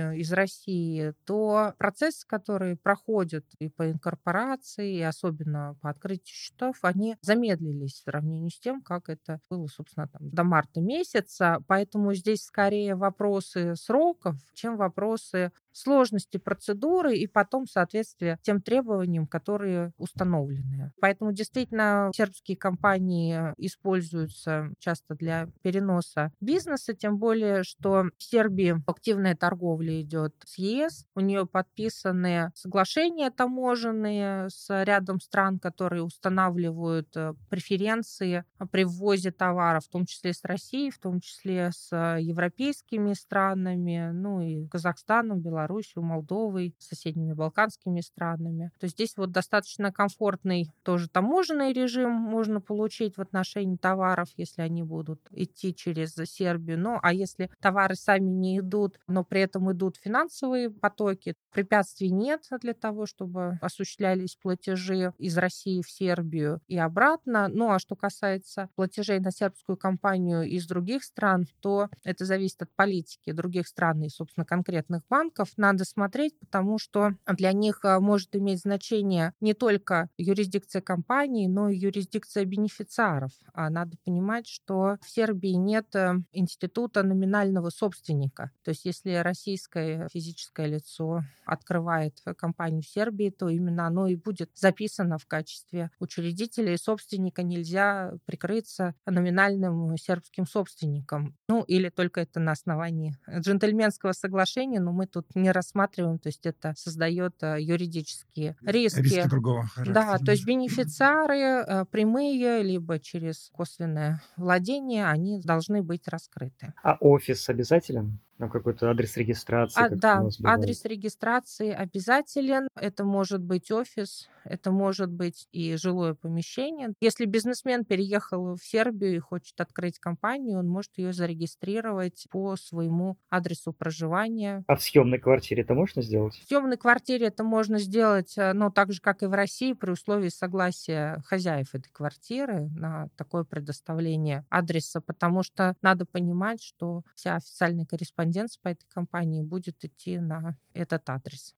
волнами 0.00 0.18
из 0.20 0.32
России, 0.32 1.14
то 1.24 1.74
процессы, 1.78 2.26
которые 2.26 2.76
проходят 2.76 3.44
и 3.58 3.68
по 3.68 3.90
инкорпорации, 3.90 4.96
и 4.96 5.02
особенно 5.02 5.76
по 5.80 5.90
открытию 5.90 6.34
счетов, 6.34 6.76
они 6.82 7.16
замедлились 7.22 7.94
в 7.94 8.02
сравнении 8.04 8.48
с 8.50 8.58
тем, 8.60 8.82
как 8.82 9.08
это 9.08 9.40
было, 9.50 9.66
собственно, 9.66 10.08
там, 10.08 10.30
до 10.30 10.44
марта 10.44 10.80
месяца. 10.80 11.58
Поэтому 11.66 12.14
здесь 12.14 12.42
скорее 12.44 12.94
вопросы 12.94 13.74
сроков, 13.76 14.36
чем 14.54 14.76
вопросы 14.76 15.52
сложности 15.78 16.36
процедуры 16.36 17.16
и 17.16 17.26
потом 17.26 17.66
соответствие 17.66 18.38
тем 18.42 18.60
требованиям, 18.60 19.26
которые 19.26 19.92
установлены. 19.96 20.92
Поэтому 21.00 21.32
действительно 21.32 22.10
сербские 22.14 22.56
компании 22.56 23.54
используются 23.56 24.70
часто 24.78 25.14
для 25.14 25.48
переноса 25.62 26.32
бизнеса, 26.40 26.94
тем 26.94 27.18
более, 27.18 27.62
что 27.62 28.04
в 28.16 28.22
Сербии 28.22 28.82
активная 28.86 29.36
торговля 29.36 30.00
идет 30.00 30.34
с 30.44 30.58
ЕС. 30.58 31.06
У 31.14 31.20
нее 31.20 31.46
подписаны 31.46 32.50
соглашения 32.54 33.30
таможенные 33.30 34.48
с 34.50 34.84
рядом 34.84 35.20
стран, 35.20 35.58
которые 35.58 36.02
устанавливают 36.02 37.16
э, 37.16 37.34
преференции 37.50 38.44
при 38.70 38.84
ввозе 38.84 39.30
товаров, 39.30 39.84
в 39.84 39.90
том 39.90 40.06
числе 40.06 40.32
с 40.32 40.44
Россией, 40.44 40.90
в 40.90 40.98
том 40.98 41.20
числе 41.20 41.70
с 41.72 41.94
европейскими 42.18 43.12
странами, 43.12 44.10
ну 44.12 44.40
и 44.40 44.66
Казахстаном, 44.68 45.40
Белоруссией, 45.68 46.02
Молдовой, 46.02 46.74
соседними 46.78 47.32
балканскими 47.32 48.00
странами. 48.00 48.70
То 48.80 48.84
есть 48.84 48.96
здесь 48.96 49.14
вот 49.16 49.30
достаточно 49.30 49.92
комфортный 49.92 50.70
тоже 50.82 51.08
таможенный 51.08 51.72
режим 51.72 52.10
можно 52.10 52.60
получить 52.60 53.16
в 53.16 53.20
отношении 53.20 53.76
товаров, 53.76 54.28
если 54.36 54.62
они 54.62 54.82
будут 54.82 55.20
идти 55.30 55.74
через 55.74 56.14
Сербию. 56.14 56.78
Ну, 56.78 56.98
а 57.02 57.12
если 57.12 57.50
товары 57.60 57.94
сами 57.94 58.30
не 58.30 58.58
идут, 58.58 58.98
но 59.06 59.24
при 59.24 59.42
этом 59.42 59.70
идут 59.72 59.96
финансовые 59.96 60.70
потоки. 60.70 61.34
Препятствий 61.52 62.10
нет 62.10 62.42
для 62.60 62.74
того, 62.74 63.06
чтобы 63.06 63.58
осуществлялись 63.60 64.36
платежи 64.36 65.12
из 65.18 65.36
России 65.36 65.82
в 65.82 65.90
Сербию 65.90 66.60
и 66.66 66.78
обратно. 66.78 67.48
Ну 67.48 67.70
а 67.70 67.78
что 67.78 67.94
касается 67.94 68.68
платежей 68.74 69.20
на 69.20 69.30
сербскую 69.30 69.76
компанию 69.76 70.42
из 70.42 70.66
других 70.66 71.04
стран, 71.04 71.46
то 71.60 71.88
это 72.04 72.24
зависит 72.24 72.62
от 72.62 72.74
политики 72.74 73.32
других 73.32 73.66
стран 73.66 74.02
и, 74.02 74.08
собственно, 74.08 74.44
конкретных 74.44 75.02
банков. 75.08 75.50
Надо 75.58 75.84
смотреть, 75.84 76.38
потому 76.38 76.78
что 76.78 77.14
для 77.26 77.52
них 77.52 77.80
а, 77.82 77.98
может 77.98 78.36
иметь 78.36 78.60
значение 78.60 79.34
не 79.40 79.54
только 79.54 80.08
юрисдикция 80.16 80.80
компании, 80.80 81.48
но 81.48 81.68
и 81.68 81.76
юрисдикция 81.76 82.44
бенефициаров. 82.44 83.32
А 83.52 83.68
надо 83.68 83.96
понимать, 84.04 84.46
что 84.46 84.98
в 85.02 85.10
Сербии 85.10 85.54
нет 85.54 85.94
э, 85.96 86.14
института 86.30 87.02
номинального 87.02 87.70
собственника. 87.70 88.52
То 88.62 88.70
есть 88.70 88.84
если 88.84 89.14
российское 89.14 90.08
физическое 90.12 90.66
лицо 90.66 91.22
открывает 91.44 92.22
компанию 92.36 92.82
в 92.82 92.88
Сербии, 92.88 93.30
то 93.30 93.48
именно 93.48 93.88
оно 93.88 94.06
и 94.06 94.14
будет 94.14 94.50
записано 94.54 95.18
в 95.18 95.26
качестве 95.26 95.90
учредителя 95.98 96.72
и 96.72 96.76
собственника. 96.76 97.42
Нельзя 97.42 98.12
прикрыться 98.26 98.94
номинальным 99.06 99.96
сербским 99.96 100.46
собственником. 100.46 101.36
Ну, 101.48 101.62
или 101.64 101.88
только 101.88 102.20
это 102.20 102.38
на 102.38 102.52
основании 102.52 103.16
джентльменского 103.28 104.12
соглашения, 104.12 104.78
но 104.78 104.92
мы 104.92 105.06
тут 105.06 105.34
не 105.42 105.50
рассматриваем, 105.50 106.18
то 106.18 106.28
есть 106.28 106.44
это 106.46 106.74
создает 106.76 107.34
э, 107.42 107.56
юридические 107.60 108.56
риски. 108.62 109.00
Риски 109.00 109.28
другого 109.28 109.66
характера. 109.66 109.94
Да, 109.94 110.18
то 110.18 110.32
есть 110.32 110.46
бенефициары 110.46 111.38
э, 111.38 111.84
прямые, 111.90 112.62
либо 112.62 112.98
через 112.98 113.50
косвенное 113.52 114.22
владение, 114.36 115.06
они 115.06 115.40
должны 115.40 115.82
быть 115.82 116.06
раскрыты. 116.08 116.74
А 116.82 116.96
офис 117.00 117.48
обязательно 117.48 117.68
обязателен? 117.68 118.18
Ну, 118.38 118.48
какой-то 118.48 118.88
адрес 118.88 119.16
регистрации? 119.16 119.80
А, 119.80 119.88
да, 119.90 120.22
адрес 120.44 120.84
регистрации 120.84 121.70
обязателен. 121.72 122.68
Это 122.76 123.04
может 123.04 123.42
быть 123.42 123.72
офис, 123.72 124.28
это 124.44 124.70
может 124.70 125.10
быть 125.10 125.48
и 125.50 125.74
жилое 125.76 126.14
помещение. 126.14 126.92
Если 127.00 127.24
бизнесмен 127.24 127.84
переехал 127.84 128.54
в 128.54 128.62
Сербию 128.62 129.16
и 129.16 129.18
хочет 129.18 129.60
открыть 129.60 129.98
компанию, 129.98 130.60
он 130.60 130.68
может 130.68 130.92
ее 130.98 131.12
зарегистрировать 131.12 132.26
по 132.30 132.54
своему 132.54 133.18
адресу 133.28 133.72
проживания. 133.72 134.62
А 134.68 134.76
в 134.76 134.82
съемной 134.82 135.18
квартире 135.18 135.62
это 135.62 135.74
можно 135.74 136.00
сделать? 136.00 136.34
В 136.34 136.46
съемной 136.46 136.76
квартире 136.76 137.26
это 137.26 137.42
можно 137.42 137.78
сделать, 137.78 138.34
э, 138.38 138.52
но 138.52 138.70
так 138.70 138.92
же, 138.92 139.00
как 139.00 139.24
и 139.24 139.26
в 139.26 139.32
России, 139.32 139.72
при 139.72 139.90
условии 139.90 140.28
согласия 140.28 141.22
хозяев 141.26 141.74
этой 141.74 141.90
квартиры 141.90 142.68
на 142.70 143.08
такое 143.16 143.42
предоставление 143.42 144.46
адреса, 144.48 145.00
потому 145.00 145.42
что 145.42 145.74
надо 145.82 146.06
понимать, 146.06 146.62
что 146.62 147.02
вся 147.16 147.34
официальная 147.34 147.84
корреспонденция 147.84 148.27
по 148.62 148.68
этой 148.68 148.86
компании 148.92 149.42
будет 149.42 149.84
идти 149.84 150.18
на 150.18 150.56
этот 150.74 151.08
адрес. 151.10 151.54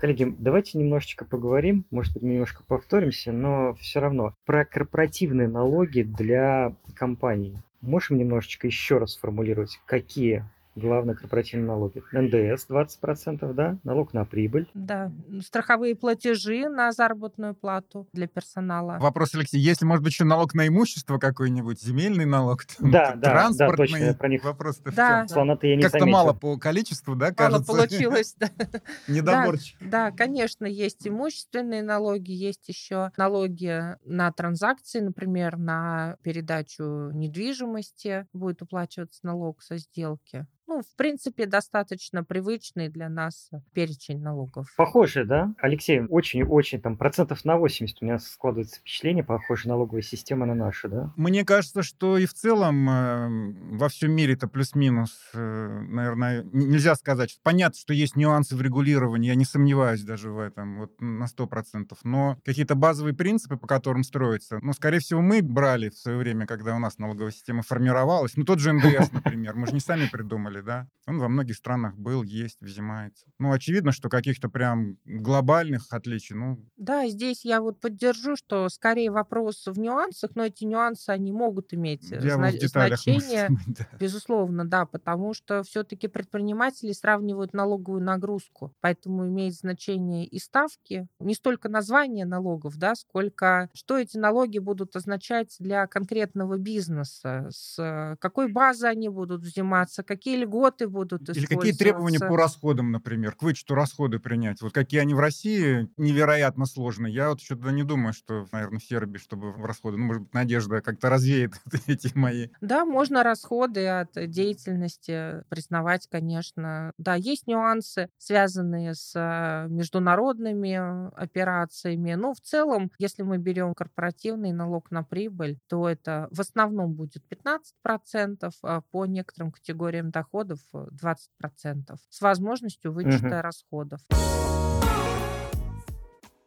Коллеги, 0.00 0.34
давайте 0.38 0.76
немножечко 0.78 1.24
поговорим, 1.24 1.86
может 1.90 2.12
быть, 2.12 2.22
немножко 2.22 2.62
повторимся, 2.64 3.32
но 3.32 3.74
все 3.74 4.00
равно 4.00 4.34
про 4.44 4.66
корпоративные 4.66 5.48
налоги 5.48 6.02
для 6.02 6.76
компаний. 6.94 7.56
Можем 7.80 8.18
немножечко 8.18 8.66
еще 8.66 8.98
раз 8.98 9.12
сформулировать, 9.12 9.80
какие 9.86 10.44
главные 10.76 11.16
корпоративные 11.16 11.66
налоги. 11.66 12.02
НДС 12.12 12.68
20%, 12.68 13.52
да, 13.54 13.78
налог 13.82 14.12
на 14.12 14.24
прибыль. 14.24 14.68
Да, 14.74 15.10
страховые 15.42 15.96
платежи 15.96 16.68
на 16.68 16.92
заработную 16.92 17.54
плату 17.54 18.06
для 18.12 18.26
персонала. 18.26 18.98
Вопрос, 19.00 19.34
Алексей, 19.34 19.58
если, 19.58 19.84
может 19.84 20.04
быть, 20.04 20.12
еще 20.12 20.24
налог 20.24 20.54
на 20.54 20.68
имущество 20.68 21.18
какой-нибудь, 21.18 21.80
земельный 21.80 22.26
налог, 22.26 22.64
там, 22.66 22.90
да, 22.90 23.14
да, 23.14 23.30
транспортный, 23.30 23.86
да, 23.86 24.06
точно, 24.06 24.14
про 24.14 24.28
них 24.28 24.44
вопрос-то 24.44 24.92
да. 24.94 25.24
в 25.24 25.28
чем? 25.28 25.58
я 25.62 25.76
не 25.76 25.82
Как-то 25.82 25.98
заметил. 25.98 26.12
мало 26.12 26.32
по 26.34 26.58
количеству, 26.58 27.16
да, 27.16 27.32
кажется? 27.32 27.72
Мало 27.72 27.86
получилось, 27.86 28.36
да. 28.38 28.50
Недоборчик. 29.08 29.78
Да, 29.80 30.10
конечно, 30.10 30.66
есть 30.66 31.06
имущественные 31.08 31.82
налоги, 31.82 32.32
есть 32.32 32.68
еще 32.68 33.10
налоги 33.16 33.96
на 34.04 34.30
транзакции, 34.32 35.00
например, 35.00 35.56
на 35.56 36.16
передачу 36.22 37.10
недвижимости 37.12 38.26
будет 38.32 38.62
уплачиваться 38.62 39.20
налог 39.22 39.62
со 39.62 39.78
сделки. 39.78 40.46
Ну, 40.68 40.82
в 40.82 40.96
принципе, 40.96 41.46
достаточно 41.46 42.24
привычный 42.24 42.88
для 42.88 43.08
нас 43.08 43.50
перечень 43.72 44.20
налогов. 44.20 44.72
Похоже, 44.76 45.24
да? 45.24 45.54
Алексей, 45.58 46.00
очень-очень, 46.00 46.80
там, 46.80 46.96
процентов 46.96 47.44
на 47.44 47.56
80 47.56 47.98
у 48.00 48.04
меня 48.04 48.18
складывается 48.18 48.80
впечатление, 48.80 49.22
похоже 49.22 49.68
налоговая 49.68 50.02
система 50.02 50.44
на 50.44 50.54
нашу, 50.54 50.88
да? 50.88 51.12
Мне 51.16 51.44
кажется, 51.44 51.82
что 51.84 52.18
и 52.18 52.26
в 52.26 52.34
целом 52.34 52.90
э, 52.90 53.76
во 53.76 53.88
всем 53.88 54.10
мире 54.12 54.34
это 54.34 54.48
плюс-минус, 54.48 55.30
э, 55.34 55.84
наверное, 55.88 56.44
нельзя 56.52 56.96
сказать. 56.96 57.38
Понятно, 57.44 57.78
что 57.78 57.94
есть 57.94 58.16
нюансы 58.16 58.56
в 58.56 58.60
регулировании, 58.60 59.28
я 59.28 59.36
не 59.36 59.44
сомневаюсь 59.44 60.02
даже 60.02 60.30
в 60.30 60.38
этом, 60.40 60.80
вот 60.80 61.00
на 61.00 61.26
100%. 61.26 61.96
Но 62.02 62.38
какие-то 62.44 62.74
базовые 62.74 63.14
принципы, 63.14 63.56
по 63.56 63.68
которым 63.68 64.02
строится, 64.02 64.58
ну, 64.62 64.72
скорее 64.72 64.98
всего, 64.98 65.20
мы 65.20 65.42
брали 65.42 65.90
в 65.90 65.94
свое 65.96 66.18
время, 66.18 66.46
когда 66.46 66.74
у 66.74 66.80
нас 66.80 66.98
налоговая 66.98 67.30
система 67.30 67.62
формировалась, 67.62 68.36
ну, 68.36 68.44
тот 68.44 68.58
же 68.58 68.72
НДС, 68.72 69.12
например, 69.12 69.54
мы 69.54 69.68
же 69.68 69.72
не 69.72 69.80
сами 69.80 70.06
придумали 70.10 70.55
делали, 70.56 70.60
да. 70.64 70.88
Он 71.08 71.20
во 71.20 71.28
многих 71.28 71.54
странах 71.56 71.96
был, 71.96 72.24
есть, 72.24 72.60
взимается. 72.60 73.26
Ну, 73.38 73.52
очевидно, 73.52 73.92
что 73.92 74.08
каких-то 74.08 74.48
прям 74.48 74.98
глобальных 75.04 75.86
отличий, 75.90 76.34
ну... 76.34 76.58
Да, 76.76 77.06
здесь 77.08 77.44
я 77.44 77.60
вот 77.60 77.80
поддержу, 77.80 78.34
что 78.34 78.68
скорее 78.68 79.12
вопрос 79.12 79.66
в 79.66 79.78
нюансах, 79.78 80.32
но 80.34 80.46
эти 80.46 80.64
нюансы, 80.64 81.10
они 81.10 81.30
могут 81.30 81.72
иметь 81.74 82.10
э, 82.10 82.20
зна- 82.20 82.50
значение. 82.50 83.50
быть, 83.50 83.58
да. 83.78 83.86
Безусловно, 84.00 84.64
да, 84.64 84.84
потому 84.84 85.32
что 85.32 85.62
все-таки 85.62 86.08
предприниматели 86.08 86.90
сравнивают 86.90 87.52
налоговую 87.52 88.02
нагрузку, 88.02 88.74
поэтому 88.80 89.28
имеет 89.28 89.54
значение 89.54 90.26
и 90.26 90.40
ставки, 90.40 91.06
не 91.20 91.34
столько 91.34 91.68
название 91.68 92.24
налогов, 92.24 92.78
да, 92.78 92.96
сколько 92.96 93.70
что 93.74 93.96
эти 93.96 94.16
налоги 94.16 94.58
будут 94.58 94.96
означать 94.96 95.54
для 95.60 95.86
конкретного 95.86 96.58
бизнеса, 96.58 97.46
с 97.50 98.16
какой 98.20 98.50
базы 98.50 98.88
они 98.88 99.08
будут 99.08 99.42
взиматься, 99.42 100.02
какие 100.02 100.36
льготы 100.46 100.88
будут 100.88 101.28
Или 101.28 101.46
какие 101.46 101.72
требования 101.72 102.18
по 102.18 102.36
расходам, 102.36 102.92
например, 102.92 103.34
к 103.34 103.42
вычету 103.42 103.74
расходы 103.74 104.18
принять? 104.18 104.60
Вот 104.62 104.72
какие 104.72 105.00
они 105.00 105.14
в 105.14 105.20
России 105.20 105.88
невероятно 105.96 106.66
сложные. 106.66 107.12
Я 107.12 107.30
вот 107.30 107.40
что-то 107.40 107.70
не 107.70 107.82
думаю, 107.82 108.12
что, 108.12 108.46
наверное, 108.52 108.78
в 108.78 108.84
Сербии, 108.84 109.18
чтобы 109.18 109.52
в 109.52 109.64
расходы, 109.64 109.96
ну, 109.98 110.06
может 110.06 110.22
быть, 110.22 110.34
Надежда 110.34 110.80
как-то 110.80 111.10
развеет 111.10 111.54
эти 111.86 112.16
мои. 112.16 112.48
Да, 112.60 112.84
можно 112.84 113.22
расходы 113.22 113.86
от 113.86 114.12
деятельности 114.30 115.42
признавать, 115.48 116.06
конечно. 116.10 116.92
Да, 116.98 117.14
есть 117.14 117.46
нюансы, 117.46 118.08
связанные 118.18 118.94
с 118.94 119.12
э, 119.14 119.68
международными 119.68 121.10
операциями. 121.16 122.14
Но 122.14 122.34
в 122.34 122.40
целом, 122.40 122.90
если 122.98 123.22
мы 123.22 123.38
берем 123.38 123.74
корпоративный 123.74 124.52
налог 124.52 124.90
на 124.90 125.02
прибыль, 125.02 125.58
то 125.68 125.88
это 125.88 126.28
в 126.30 126.40
основном 126.40 126.94
будет 126.94 127.22
15%, 127.30 128.50
а 128.62 128.80
по 128.90 129.06
некоторым 129.06 129.52
категориям 129.52 130.10
доходов 130.10 130.35
20% 130.42 131.96
с 132.08 132.20
возможностью 132.20 132.92
вычета 132.92 133.26
угу. 133.26 133.42
расходов. 133.42 134.00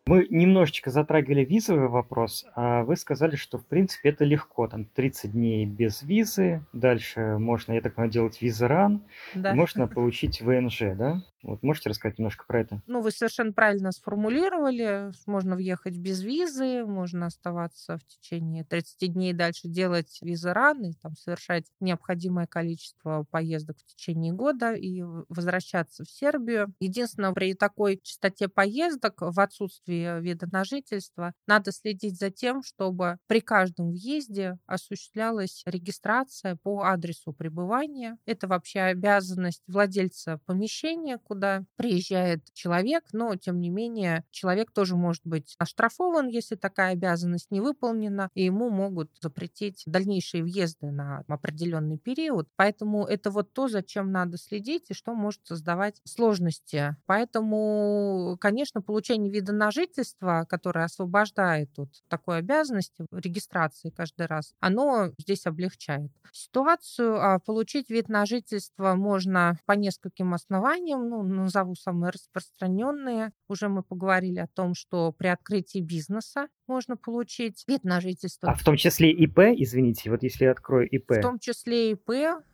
Мы 0.10 0.26
немножечко 0.32 0.90
затрагивали 0.90 1.46
визовый 1.46 1.88
вопрос, 1.88 2.44
а 2.56 2.84
вы 2.84 2.96
сказали, 2.96 3.36
что 3.36 3.60
в 3.60 3.66
принципе 3.68 4.10
это 4.10 4.26
легко, 4.26 4.68
там 4.68 4.86
30 4.86 5.34
дней 5.34 5.68
без 5.68 6.02
визы, 6.02 6.66
дальше 6.74 7.38
можно, 7.38 7.74
я 7.74 7.82
так 7.82 7.94
понимаю, 7.94 8.12
делать 8.12 8.42
визаран, 8.42 9.04
да. 9.36 9.54
можно 9.54 9.88
получить 9.96 10.42
ВНЖ, 10.42 10.96
да? 10.96 11.22
Вот 11.44 11.64
можете 11.64 11.90
рассказать 11.90 12.18
немножко 12.20 12.46
про 12.46 12.62
это? 12.62 12.82
Ну, 12.86 13.02
вы 13.02 13.12
совершенно 13.12 13.54
правильно 13.54 13.92
сформулировали. 13.92 15.12
Можно 15.28 15.56
въехать 15.56 15.96
без 15.96 16.24
визы, 16.24 16.84
можно 16.86 17.28
оставаться 17.28 17.98
в 17.98 18.06
течение 18.06 18.64
30 18.66 19.08
дней 19.08 19.34
дальше 19.34 19.68
делать 19.68 20.18
визы 20.22 20.54
раны, 20.54 20.94
там, 21.04 21.16
совершать 21.16 21.66
необходимое 21.80 22.48
количество 22.48 23.26
поездок 23.30 23.78
в 23.78 23.86
течение 23.86 24.34
года 24.34 24.74
и 24.74 25.04
возвращаться 25.30 26.04
в 26.04 26.10
Сербию. 26.10 26.74
Единственное, 26.80 27.32
при 27.34 27.54
такой 27.54 28.00
частоте 28.02 28.48
поездок 28.48 29.16
в 29.20 29.40
отсутствии 29.40 30.20
вида 30.22 30.48
на 30.52 30.64
жительство 30.64 31.34
надо 31.46 31.72
следить 31.72 32.18
за 32.18 32.32
тем, 32.32 32.64
чтобы 32.64 33.18
при 33.28 33.40
каждом 33.40 33.92
въезде 33.92 34.58
осуществлялась 34.66 35.62
регистрация 35.66 36.58
по 36.64 36.84
адресу 36.86 37.34
пребывания. 37.34 38.18
Это 38.26 38.48
вообще 38.48 38.80
обязанность 38.82 39.62
владельца 39.68 40.40
помещения, 40.48 41.20
куда 41.30 41.64
приезжает 41.76 42.44
человек, 42.54 43.04
но 43.14 43.36
тем 43.36 43.62
не 43.62 43.70
менее 43.70 44.26
человек 44.32 44.72
тоже 44.72 44.96
может 44.96 45.22
быть 45.24 45.56
оштрафован, 45.60 46.28
если 46.28 46.56
такая 46.56 46.94
обязанность 46.94 47.52
не 47.52 47.62
выполнена, 47.62 48.30
и 48.34 48.46
ему 48.46 48.72
могут 48.72 49.12
запретить 49.22 49.84
дальнейшие 49.86 50.42
въезды 50.42 50.90
на 50.90 51.24
определенный 51.28 52.00
период. 52.00 52.50
Поэтому 52.56 53.06
это 53.06 53.30
вот 53.30 53.54
то, 53.54 53.68
зачем 53.68 54.12
надо 54.12 54.38
следить 54.40 54.90
и 54.90 54.96
что 54.96 55.14
может 55.14 55.42
создавать 55.46 56.02
сложности. 56.04 56.96
Поэтому, 57.06 58.36
конечно, 58.42 58.82
получение 58.82 59.32
вида 59.32 59.54
на 59.54 59.70
жительство, 59.70 60.48
которое 60.50 60.86
освобождает 60.86 61.70
от 61.78 61.90
такой 62.08 62.40
обязанности 62.40 63.06
регистрации 63.12 63.92
каждый 63.92 64.26
раз, 64.26 64.56
оно 64.60 65.12
здесь 65.20 65.46
облегчает 65.46 66.12
ситуацию. 66.32 67.22
А 67.22 67.38
получить 67.40 67.90
вид 67.92 68.10
на 68.10 68.26
жительство 68.26 68.96
можно 68.96 69.60
по 69.66 69.74
нескольким 69.74 70.34
основаниям. 70.34 71.08
Ну, 71.08 71.19
назову 71.24 71.76
самые 71.76 72.12
распространенные. 72.12 73.32
Уже 73.48 73.70
мы 73.70 73.84
поговорили 73.84 74.40
о 74.40 74.48
том, 74.48 74.74
что 74.76 75.12
при 75.12 75.28
открытии 75.28 75.80
бизнеса 75.80 76.48
можно 76.70 76.96
получить 76.96 77.66
вид 77.68 77.84
на 77.84 78.00
жительство. 78.00 78.52
А 78.52 78.54
в 78.54 78.64
том 78.64 78.78
числе 78.78 79.12
ИП, 79.12 79.40
извините, 79.58 80.10
вот 80.10 80.24
если 80.24 80.46
я 80.46 80.52
открою 80.52 80.88
ИП. 80.88 81.12
В 81.12 81.22
том 81.22 81.40
числе 81.40 81.92
ИП, 81.92 82.10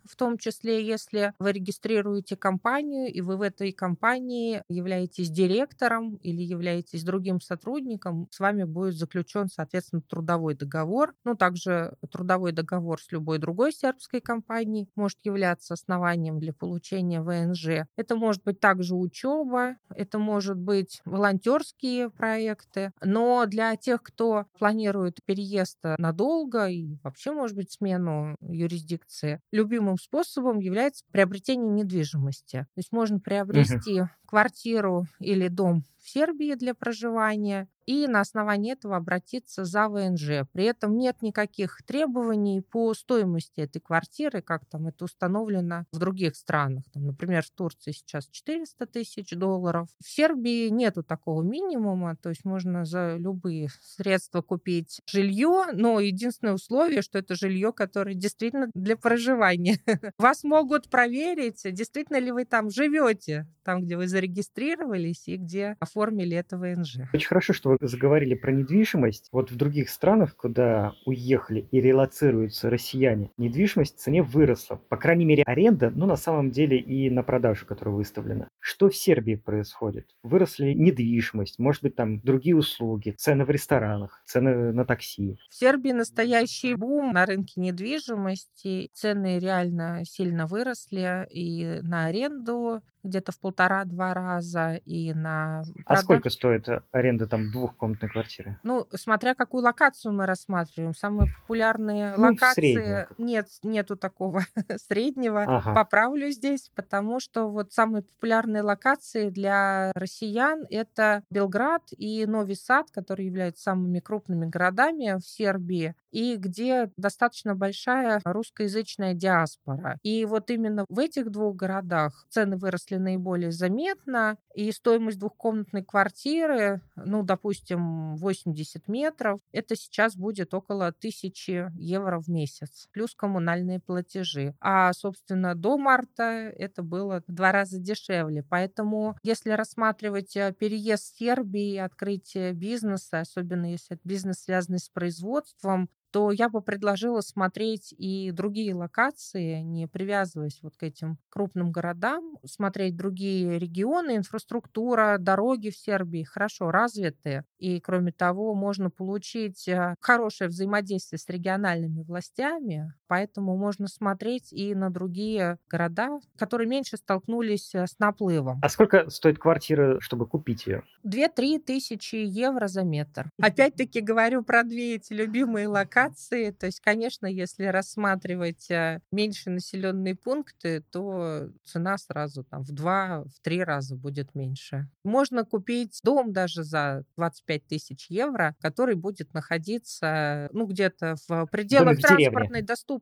в 0.06 0.16
том 0.16 0.38
числе 0.38 0.84
если 0.86 1.34
вы 1.40 1.52
регистрируете 1.52 2.36
компанию, 2.36 3.12
и 3.12 3.22
вы 3.22 3.38
в 3.38 3.42
этой 3.42 3.72
компании 3.72 4.64
являетесь 4.70 5.30
директором 5.30 6.16
или 6.18 6.42
являетесь 6.42 7.04
другим 7.04 7.42
сотрудником, 7.42 8.28
с 8.32 8.40
вами 8.40 8.64
будет 8.64 8.96
заключен, 8.96 9.48
соответственно, 9.48 10.02
трудовой 10.02 10.56
договор. 10.56 11.14
Ну, 11.24 11.36
также 11.36 11.96
трудовой 12.12 12.52
договор 12.52 13.02
с 13.02 13.12
любой 13.12 13.40
другой 13.40 13.74
сербской 13.74 14.22
компанией 14.22 14.90
может 14.96 15.20
являться 15.24 15.74
основанием 15.74 16.40
для 16.40 16.54
получения 16.54 17.22
ВНЖ. 17.22 17.88
Это 17.98 18.16
может 18.16 18.44
быть 18.44 18.60
также 18.60 18.96
учеба, 18.96 19.76
это 19.90 20.20
может 20.20 20.58
быть 20.58 21.02
волонтерские 21.06 22.10
проекты, 22.10 22.92
но 23.02 23.46
для 23.46 23.76
тех, 23.76 24.02
кто 24.06 24.46
планирует 24.60 25.18
переезд 25.26 25.80
надолго 25.98 26.68
и 26.68 26.98
вообще, 27.04 27.32
может 27.32 27.58
быть, 27.58 27.72
смену 27.72 28.36
юрисдикции, 28.40 29.42
любимым 29.52 29.98
способом 29.98 30.60
является 30.60 31.04
приобретение 31.12 31.70
недвижимости. 31.72 32.68
То 32.76 32.80
есть 32.80 32.92
можно 32.92 33.20
приобрести 33.20 34.02
угу. 34.02 34.10
квартиру 34.28 35.06
или 35.20 35.48
дом 35.48 35.84
в 36.06 36.10
Сербии 36.10 36.54
для 36.54 36.76
проживания 36.76 37.68
и 37.86 38.08
на 38.08 38.22
основании 38.22 38.74
этого 38.74 38.98
обратиться 38.98 39.64
за 39.64 39.88
ВНЖ. 39.90 40.48
При 40.52 40.66
этом 40.66 40.98
нет 40.98 41.22
никаких 41.22 41.80
требований 41.86 42.62
по 42.62 42.94
стоимости 42.94 43.62
этой 43.62 43.80
квартиры, 43.80 44.42
как 44.42 44.66
там 44.66 44.88
это 44.88 45.06
установлено 45.06 45.86
в 45.92 46.00
других 46.00 46.36
странах. 46.36 46.84
Там, 46.94 47.06
например, 47.06 47.44
в 47.44 47.52
Турции 47.52 47.92
сейчас 47.92 48.28
400 48.30 48.86
тысяч 48.88 49.30
долларов. 49.32 49.88
В 50.04 50.10
Сербии 50.10 50.70
нету 50.70 51.04
такого 51.04 51.44
минимума, 51.44 52.16
то 52.16 52.30
есть 52.30 52.46
можно 52.46 52.86
за 52.86 53.18
любые 53.18 53.70
средства 53.82 54.42
купить 54.42 55.02
жилье, 55.06 55.68
но 55.74 56.00
единственное 56.00 56.54
условие, 56.54 57.02
что 57.02 57.20
это 57.20 57.36
жилье, 57.36 57.72
которое 57.72 58.16
действительно 58.16 58.70
для 58.74 58.98
проживания. 58.98 59.80
Вас 60.18 60.44
могут 60.44 60.90
проверить, 60.90 61.62
действительно 61.66 62.18
ли 62.18 62.32
вы 62.32 62.46
там 62.46 62.70
живете, 62.70 63.48
там, 63.64 63.84
где 63.84 63.98
вы 63.98 64.08
зарегистрировались 64.08 65.28
и 65.28 65.38
где 65.38 65.76
оформили 65.96 66.36
это 66.36 66.58
ВНЖ. 66.58 66.98
Очень 67.14 67.28
хорошо, 67.28 67.54
что 67.54 67.70
вы 67.70 67.88
заговорили 67.88 68.36
про 68.36 68.52
недвижимость. 68.52 69.30
Вот 69.32 69.52
в 69.52 69.56
других 69.56 69.90
странах, 69.90 70.36
куда 70.36 70.94
уехали 71.06 71.68
и 71.72 71.80
релацируются 71.80 72.70
россияне, 72.70 73.32
недвижимость 73.38 73.98
в 73.98 74.00
цене 74.00 74.22
выросла. 74.22 74.76
По 74.90 74.98
крайней 74.98 75.26
мере, 75.26 75.44
аренда, 75.44 75.92
ну, 75.96 76.06
на 76.06 76.18
самом 76.18 76.52
деле 76.52 76.78
и 76.78 77.10
на 77.10 77.24
продажу, 77.24 77.66
которая 77.66 77.96
выставлена. 77.96 78.50
Что 78.60 78.90
в 78.90 78.96
Сербии 78.96 79.36
происходит? 79.36 80.08
Выросли 80.24 80.74
недвижимость, 80.74 81.60
может 81.60 81.82
быть, 81.82 81.96
там 81.96 82.20
другие 82.20 82.56
услуги, 82.56 83.16
цены 83.18 83.46
в 83.46 83.50
ресторанах, 83.50 84.22
цены 84.26 84.74
на 84.74 84.86
такси. 84.86 85.38
В 85.50 85.56
Сербии 85.56 85.92
настоящий 85.92 86.76
бум 86.76 87.14
на 87.14 87.26
рынке 87.26 87.62
недвижимости. 87.62 88.90
Цены 88.94 89.40
реально 89.40 90.02
сильно 90.06 90.46
выросли 90.48 91.28
и 91.32 91.80
на 91.82 92.06
аренду, 92.08 92.82
где-то 93.06 93.32
в 93.32 93.40
полтора-два 93.40 94.14
раза 94.14 94.76
и 94.86 95.14
на... 95.14 95.64
А 95.86 95.98
сколько 95.98 96.30
стоит 96.30 96.68
э, 96.68 96.82
аренда 96.92 97.28
там 97.28 97.52
двухкомнатной 97.52 98.10
квартиры? 98.10 98.60
Ну, 98.64 98.88
смотря 98.94 99.36
какую 99.36 99.64
локацию 99.64 100.14
мы 100.14 100.26
рассматриваем. 100.26 100.94
Самые 100.94 101.32
популярные 101.42 102.16
ну, 102.18 102.32
локации... 102.32 103.08
Нет, 103.18 103.48
нету 103.64 103.96
такого 103.96 104.42
среднего. 104.88 105.44
Ага. 105.44 105.74
Поправлю 105.74 106.30
здесь, 106.32 106.72
потому 106.76 107.20
что 107.20 107.50
вот 107.50 107.72
самые 107.72 108.04
популярные 108.04 108.62
локации 108.62 109.30
для 109.30 109.92
россиян 109.96 110.66
это 110.70 111.24
Белград 111.30 111.84
и 111.92 112.26
Нови 112.26 112.54
Сад, 112.54 112.92
которые 112.92 113.28
являются 113.28 113.64
самыми 113.64 114.00
крупными 114.00 114.46
городами 114.46 115.18
в 115.20 115.26
Сербии 115.26 115.96
и 116.16 116.38
где 116.38 116.90
достаточно 116.96 117.56
большая 117.56 118.22
русскоязычная 118.24 119.14
диаспора. 119.14 120.00
И 120.02 120.24
вот 120.24 120.50
именно 120.50 120.86
в 120.88 121.00
этих 121.00 121.30
двух 121.30 121.58
городах 121.58 122.26
цены 122.30 122.56
выросли 122.56 122.96
наиболее 122.96 123.52
заметно, 123.52 124.38
и 124.54 124.72
стоимость 124.72 125.20
двухкомнатной 125.20 125.84
квартиры, 125.84 126.80
ну, 126.96 127.24
допустим, 127.24 128.16
80 128.16 128.88
метров, 128.88 129.42
это 129.52 129.76
сейчас 129.76 130.16
будет 130.16 130.54
около 130.54 130.88
1000 130.88 131.74
евро 131.76 132.22
в 132.22 132.30
месяц, 132.30 132.88
плюс 132.94 133.14
коммунальные 133.14 133.82
платежи. 133.82 134.56
А, 134.62 134.94
собственно, 134.94 135.54
до 135.54 135.78
марта 135.78 136.24
это 136.24 136.82
было 136.82 137.24
в 137.28 137.34
два 137.34 137.52
раза 137.52 137.78
дешевле. 137.78 138.42
Поэтому, 138.50 139.18
если 139.24 139.50
рассматривать 139.50 140.38
э, 140.38 140.54
переезд 140.58 141.14
в 141.14 141.18
Сербии, 141.18 141.76
открытие 141.76 142.54
бизнеса, 142.54 143.20
особенно 143.20 143.70
если 143.70 143.98
это 143.98 144.08
бизнес, 144.08 144.44
связанный 144.44 144.80
с 144.80 144.88
производством, 144.88 145.90
то 146.16 146.32
я 146.32 146.48
бы 146.48 146.62
предложила 146.62 147.20
смотреть 147.20 147.94
и 147.98 148.32
другие 148.32 148.74
локации, 148.74 149.60
не 149.64 149.86
привязываясь 149.86 150.60
вот 150.62 150.78
к 150.78 150.84
этим 150.84 151.18
крупным 151.28 151.74
городам, 151.74 152.38
смотреть 152.46 152.96
другие 152.96 153.60
регионы, 153.60 154.16
инфраструктура, 154.16 155.18
дороги 155.20 155.72
в 155.72 155.78
Сербии 155.78 156.24
хорошо 156.24 156.72
развиты. 156.72 157.44
И, 157.58 157.82
кроме 157.82 158.14
того, 158.14 158.56
можно 158.56 158.90
получить 158.90 159.68
э, 159.68 159.96
хорошее 160.00 160.50
взаимодействие 160.50 161.20
с 161.20 161.28
региональными 161.28 162.02
властями, 162.04 162.94
поэтому 163.08 163.56
можно 163.58 163.88
смотреть 163.88 164.52
и 164.52 164.74
на 164.74 164.90
другие 164.90 165.58
города, 165.70 166.20
которые 166.38 166.68
меньше 166.68 166.98
столкнулись 166.98 167.74
э, 167.74 167.88
с 167.88 168.00
наплывом. 168.00 168.60
А 168.62 168.70
сколько 168.70 169.10
стоит 169.10 169.40
квартира, 169.40 170.00
чтобы 170.00 170.26
купить 170.28 170.68
ее? 170.68 170.84
2-3 171.06 171.60
тысячи 171.60 172.16
евро 172.16 172.68
за 172.68 172.84
метр. 172.84 173.30
Опять-таки 173.42 174.02
говорю 174.02 174.44
про 174.44 174.64
две 174.64 174.96
эти 174.96 175.14
любимые 175.14 175.68
локации. 175.68 176.52
То 176.52 176.66
есть, 176.66 176.80
конечно, 176.80 177.28
если 177.28 177.66
рассматривать 177.66 178.70
э, 178.72 179.02
меньше 179.12 179.50
населенные 179.50 180.16
пункты, 180.16 180.84
то 180.92 181.50
цена 181.64 181.98
сразу 181.98 182.44
там 182.44 182.64
в 182.64 182.72
два, 182.72 183.24
в 183.24 183.40
три 183.42 183.64
раза 183.64 183.96
будет 183.96 184.36
меньше. 184.36 184.90
Можно 185.04 185.46
купить 185.46 186.00
дом 186.04 186.34
даже 186.34 186.64
за 186.64 187.04
25 187.18 187.68
тысяч 187.68 188.08
евро, 188.10 188.56
который 188.62 188.96
будет 188.96 189.34
находиться 189.34 190.50
ну, 190.52 190.66
где-то 190.66 191.16
в 191.28 191.46
пределах 191.48 192.00
транспортной 192.00 192.62
доступности 192.62 192.95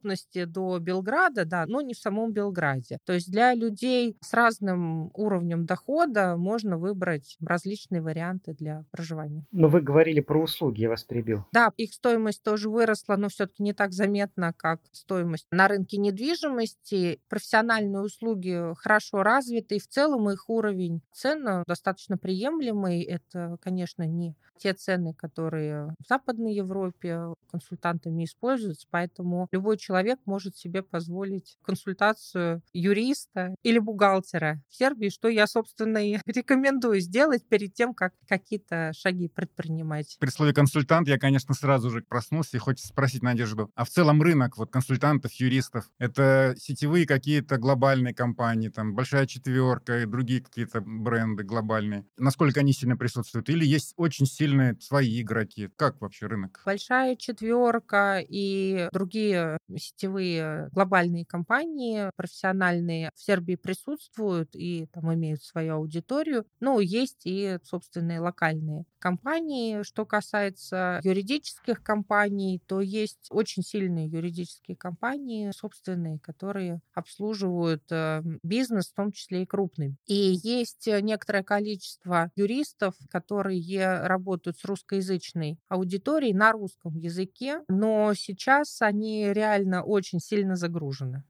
до 0.45 0.79
Белграда, 0.79 1.45
да, 1.45 1.65
но 1.67 1.81
не 1.81 1.93
в 1.93 1.97
самом 1.97 2.31
Белграде. 2.31 2.99
То 3.05 3.13
есть 3.13 3.31
для 3.31 3.53
людей 3.53 4.17
с 4.21 4.33
разным 4.33 5.11
уровнем 5.13 5.65
дохода 5.65 6.35
можно 6.37 6.77
выбрать 6.77 7.37
различные 7.41 8.01
варианты 8.01 8.53
для 8.53 8.85
проживания. 8.91 9.45
Но 9.51 9.67
вы 9.67 9.81
говорили 9.81 10.19
про 10.19 10.41
услуги, 10.41 10.81
я 10.81 10.89
вас 10.89 11.03
перебил. 11.03 11.45
Да, 11.51 11.71
их 11.77 11.93
стоимость 11.93 12.43
тоже 12.43 12.69
выросла, 12.69 13.15
но 13.15 13.29
все-таки 13.29 13.63
не 13.63 13.73
так 13.73 13.93
заметно, 13.93 14.53
как 14.55 14.81
стоимость 14.91 15.47
на 15.51 15.67
рынке 15.67 15.97
недвижимости. 15.97 17.19
Профессиональные 17.29 18.01
услуги 18.01 18.73
хорошо 18.77 19.23
развиты, 19.23 19.75
и 19.75 19.79
в 19.79 19.87
целом 19.87 20.29
их 20.29 20.49
уровень 20.49 21.01
цен 21.11 21.63
достаточно 21.67 22.17
приемлемый. 22.17 23.01
Это, 23.01 23.57
конечно, 23.61 24.03
не 24.03 24.35
те 24.57 24.73
цены, 24.73 25.13
которые 25.13 25.93
в 25.99 26.07
Западной 26.07 26.53
Европе 26.53 27.33
консультантами 27.51 28.23
используются, 28.23 28.87
поэтому 28.89 29.47
любой 29.51 29.77
человек 29.83 30.19
может 30.25 30.55
себе 30.55 30.81
позволить 30.81 31.57
консультацию 31.63 32.61
юриста 32.71 33.55
или 33.63 33.79
бухгалтера 33.79 34.61
в 34.69 34.75
Сербии, 34.75 35.09
что 35.09 35.27
я, 35.27 35.45
собственно, 35.45 35.97
и 35.97 36.17
рекомендую 36.25 37.01
сделать 37.01 37.45
перед 37.47 37.73
тем, 37.73 37.93
как 37.93 38.13
какие-то 38.27 38.91
шаги 38.95 39.27
предпринимать. 39.27 40.15
При 40.19 40.29
слове 40.29 40.53
консультант 40.53 41.07
я, 41.07 41.17
конечно, 41.17 41.53
сразу 41.53 41.89
же 41.89 42.01
проснулся 42.07 42.55
и 42.55 42.59
хочется 42.59 42.87
спросить 42.87 43.23
Надежду, 43.23 43.71
а 43.75 43.83
в 43.83 43.89
целом 43.89 44.21
рынок 44.21 44.57
вот 44.57 44.71
консультантов, 44.71 45.33
юристов, 45.33 45.89
это 45.97 46.55
сетевые 46.57 47.05
какие-то 47.05 47.57
глобальные 47.57 48.13
компании, 48.13 48.69
там 48.69 48.95
большая 48.95 49.25
четверка 49.27 50.01
и 50.01 50.05
другие 50.05 50.41
какие-то 50.41 50.81
бренды 50.81 51.43
глобальные, 51.43 52.05
насколько 52.17 52.61
они 52.61 52.73
сильно 52.73 52.95
присутствуют? 52.95 53.49
Или 53.49 53.65
есть 53.65 53.93
очень 53.97 54.25
сильные 54.25 54.77
свои 54.79 55.21
игроки? 55.21 55.69
Как 55.75 55.99
вообще 56.01 56.27
рынок? 56.27 56.61
Большая 56.65 57.15
четверка 57.15 58.23
и 58.25 58.87
другие 58.91 59.57
сетевые 59.77 60.69
глобальные 60.71 61.25
компании 61.25 62.09
профессиональные 62.15 63.11
в 63.15 63.21
Сербии 63.21 63.55
присутствуют 63.55 64.55
и 64.55 64.87
там 64.93 65.13
имеют 65.13 65.43
свою 65.43 65.75
аудиторию. 65.75 66.45
Но 66.59 66.79
есть 66.79 67.21
и 67.25 67.57
собственные 67.63 68.19
локальные 68.19 68.85
компании. 68.99 69.83
Что 69.83 70.05
касается 70.05 70.99
юридических 71.03 71.83
компаний, 71.83 72.61
то 72.67 72.81
есть 72.81 73.27
очень 73.29 73.63
сильные 73.63 74.07
юридические 74.07 74.77
компании 74.77 75.51
собственные, 75.51 76.19
которые 76.19 76.79
обслуживают 76.93 77.83
э, 77.91 78.21
бизнес, 78.43 78.89
в 78.89 78.95
том 78.95 79.11
числе 79.11 79.43
и 79.43 79.45
крупный. 79.45 79.95
И 80.05 80.39
есть 80.43 80.87
некоторое 80.87 81.43
количество 81.43 82.31
юристов, 82.35 82.95
которые 83.09 83.99
работают 84.07 84.57
с 84.57 84.65
русскоязычной 84.65 85.57
аудиторией 85.67 86.33
на 86.33 86.51
русском 86.51 86.95
языке, 86.95 87.61
но 87.67 88.13
сейчас 88.13 88.81
они 88.81 89.31
реально 89.33 89.62
очень 89.83 90.19
сильно 90.19 90.55
загружены. 90.55 91.23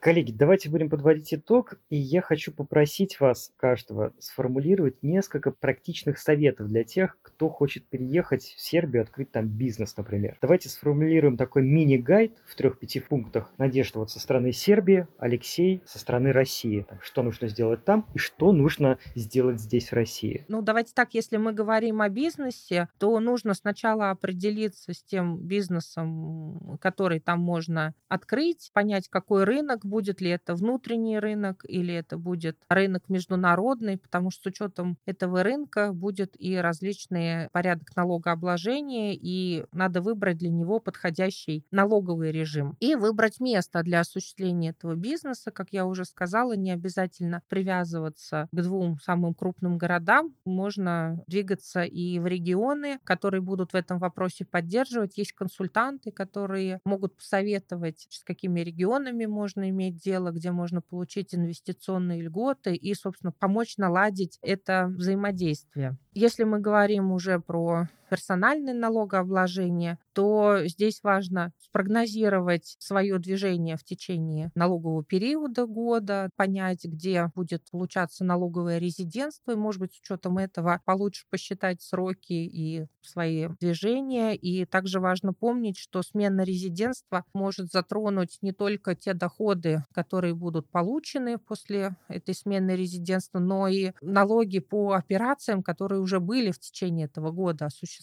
Коллеги, 0.00 0.32
давайте 0.32 0.70
будем 0.70 0.88
подводить 0.88 1.34
итог, 1.34 1.74
и 1.90 1.96
я 1.96 2.22
хочу 2.22 2.52
попросить 2.52 3.20
вас, 3.20 3.52
каждого, 3.58 4.14
сформулировать 4.18 5.02
несколько 5.02 5.50
практичных 5.50 6.18
советов 6.18 6.68
для 6.68 6.84
тех, 6.84 7.18
кто 7.20 7.50
хочет 7.50 7.86
переехать 7.86 8.42
в 8.44 8.58
Сербию, 8.58 9.02
открыть 9.02 9.30
там 9.30 9.46
бизнес, 9.46 9.94
например. 9.98 10.38
Давайте 10.40 10.70
сформулируем 10.70 11.36
такой 11.36 11.64
мини-гайд 11.64 12.32
в 12.46 12.54
трех-пяти 12.54 13.00
пунктах. 13.00 13.52
Надежда 13.58 13.98
вот 13.98 14.10
со 14.10 14.20
стороны 14.20 14.52
Сербии, 14.52 15.06
Алексей 15.18 15.82
со 15.84 15.98
стороны 15.98 16.32
России. 16.32 16.86
Что 17.02 17.22
нужно 17.22 17.48
сделать 17.48 17.84
там 17.84 18.06
и 18.14 18.18
что 18.18 18.52
нужно 18.52 18.96
сделать 19.14 19.60
здесь, 19.60 19.90
в 19.90 19.92
России. 19.92 20.46
Ну, 20.48 20.62
давайте 20.62 20.94
так, 20.94 21.12
если 21.12 21.36
мы 21.36 21.52
говорим 21.52 22.00
о 22.00 22.08
бизнесе, 22.08 22.88
то 22.98 23.20
нужно 23.20 23.52
сначала 23.52 24.08
определиться 24.08 24.94
с 24.94 25.02
тем 25.02 25.36
бизнесом, 25.36 26.78
который 26.80 27.20
там 27.20 27.40
можно 27.40 27.94
открыть, 28.08 28.70
понять, 28.72 29.08
какой 29.08 29.44
рынок 29.44 29.84
будет 29.90 30.20
ли 30.20 30.30
это 30.30 30.54
внутренний 30.54 31.18
рынок 31.18 31.64
или 31.68 31.92
это 31.92 32.16
будет 32.16 32.56
рынок 32.68 33.08
международный, 33.08 33.98
потому 33.98 34.30
что 34.30 34.44
с 34.44 34.46
учетом 34.46 34.96
этого 35.04 35.42
рынка 35.42 35.92
будет 35.92 36.34
и 36.40 36.56
различные 36.56 37.48
порядок 37.52 37.94
налогообложения, 37.96 39.14
и 39.14 39.64
надо 39.72 40.00
выбрать 40.00 40.38
для 40.38 40.48
него 40.48 40.80
подходящий 40.80 41.64
налоговый 41.70 42.30
режим. 42.32 42.76
И 42.80 42.94
выбрать 42.94 43.40
место 43.40 43.82
для 43.82 44.00
осуществления 44.00 44.70
этого 44.70 44.94
бизнеса, 44.94 45.50
как 45.50 45.72
я 45.72 45.84
уже 45.86 46.04
сказала, 46.04 46.54
не 46.56 46.70
обязательно 46.70 47.42
привязываться 47.48 48.48
к 48.52 48.56
двум 48.62 48.98
самым 49.02 49.34
крупным 49.34 49.76
городам. 49.76 50.34
Можно 50.44 51.22
двигаться 51.26 51.82
и 51.82 52.18
в 52.18 52.26
регионы, 52.26 52.98
которые 53.04 53.40
будут 53.40 53.72
в 53.72 53.76
этом 53.76 53.98
вопросе 53.98 54.44
поддерживать. 54.44 55.18
Есть 55.18 55.32
консультанты, 55.32 56.12
которые 56.12 56.80
могут 56.84 57.16
посоветовать, 57.16 58.06
с 58.10 58.22
какими 58.22 58.60
регионами 58.60 59.26
можно 59.26 59.68
иметь 59.70 59.79
иметь 59.80 59.96
дело, 59.96 60.30
где 60.30 60.52
можно 60.52 60.82
получить 60.82 61.34
инвестиционные 61.34 62.22
льготы 62.22 62.74
и, 62.74 62.94
собственно, 62.94 63.32
помочь 63.32 63.78
наладить 63.78 64.38
это 64.42 64.86
взаимодействие. 64.88 65.96
Если 66.12 66.44
мы 66.44 66.60
говорим 66.60 67.12
уже 67.12 67.40
про 67.40 67.88
персональное 68.10 68.74
налогообложение, 68.74 69.98
то 70.12 70.58
здесь 70.66 71.00
важно 71.02 71.52
спрогнозировать 71.60 72.76
свое 72.78 73.18
движение 73.18 73.76
в 73.76 73.84
течение 73.84 74.50
налогового 74.54 75.04
периода 75.04 75.66
года, 75.66 76.30
понять, 76.36 76.84
где 76.84 77.30
будет 77.34 77.62
получаться 77.70 78.24
налоговое 78.24 78.78
резидентство, 78.78 79.52
и, 79.52 79.56
может 79.56 79.80
быть, 79.80 79.94
с 79.94 80.00
учетом 80.00 80.38
этого 80.38 80.80
получше 80.84 81.24
посчитать 81.30 81.80
сроки 81.82 82.32
и 82.32 82.86
свои 83.02 83.48
движения. 83.60 84.34
И 84.36 84.64
также 84.66 85.00
важно 85.00 85.32
помнить, 85.32 85.78
что 85.78 86.02
смена 86.02 86.42
резидентства 86.42 87.24
может 87.34 87.70
затронуть 87.70 88.38
не 88.42 88.52
только 88.52 88.94
те 88.94 89.14
доходы, 89.14 89.84
которые 89.94 90.34
будут 90.34 90.68
получены 90.70 91.38
после 91.38 91.96
этой 92.08 92.34
смены 92.34 92.72
резидентства, 92.76 93.38
но 93.38 93.68
и 93.68 93.92
налоги 94.00 94.58
по 94.58 94.92
операциям, 94.94 95.62
которые 95.62 96.00
уже 96.00 96.20
были 96.20 96.50
в 96.50 96.58
течение 96.58 97.06
этого 97.06 97.30
года 97.30 97.66
осуществлены. 97.66 97.99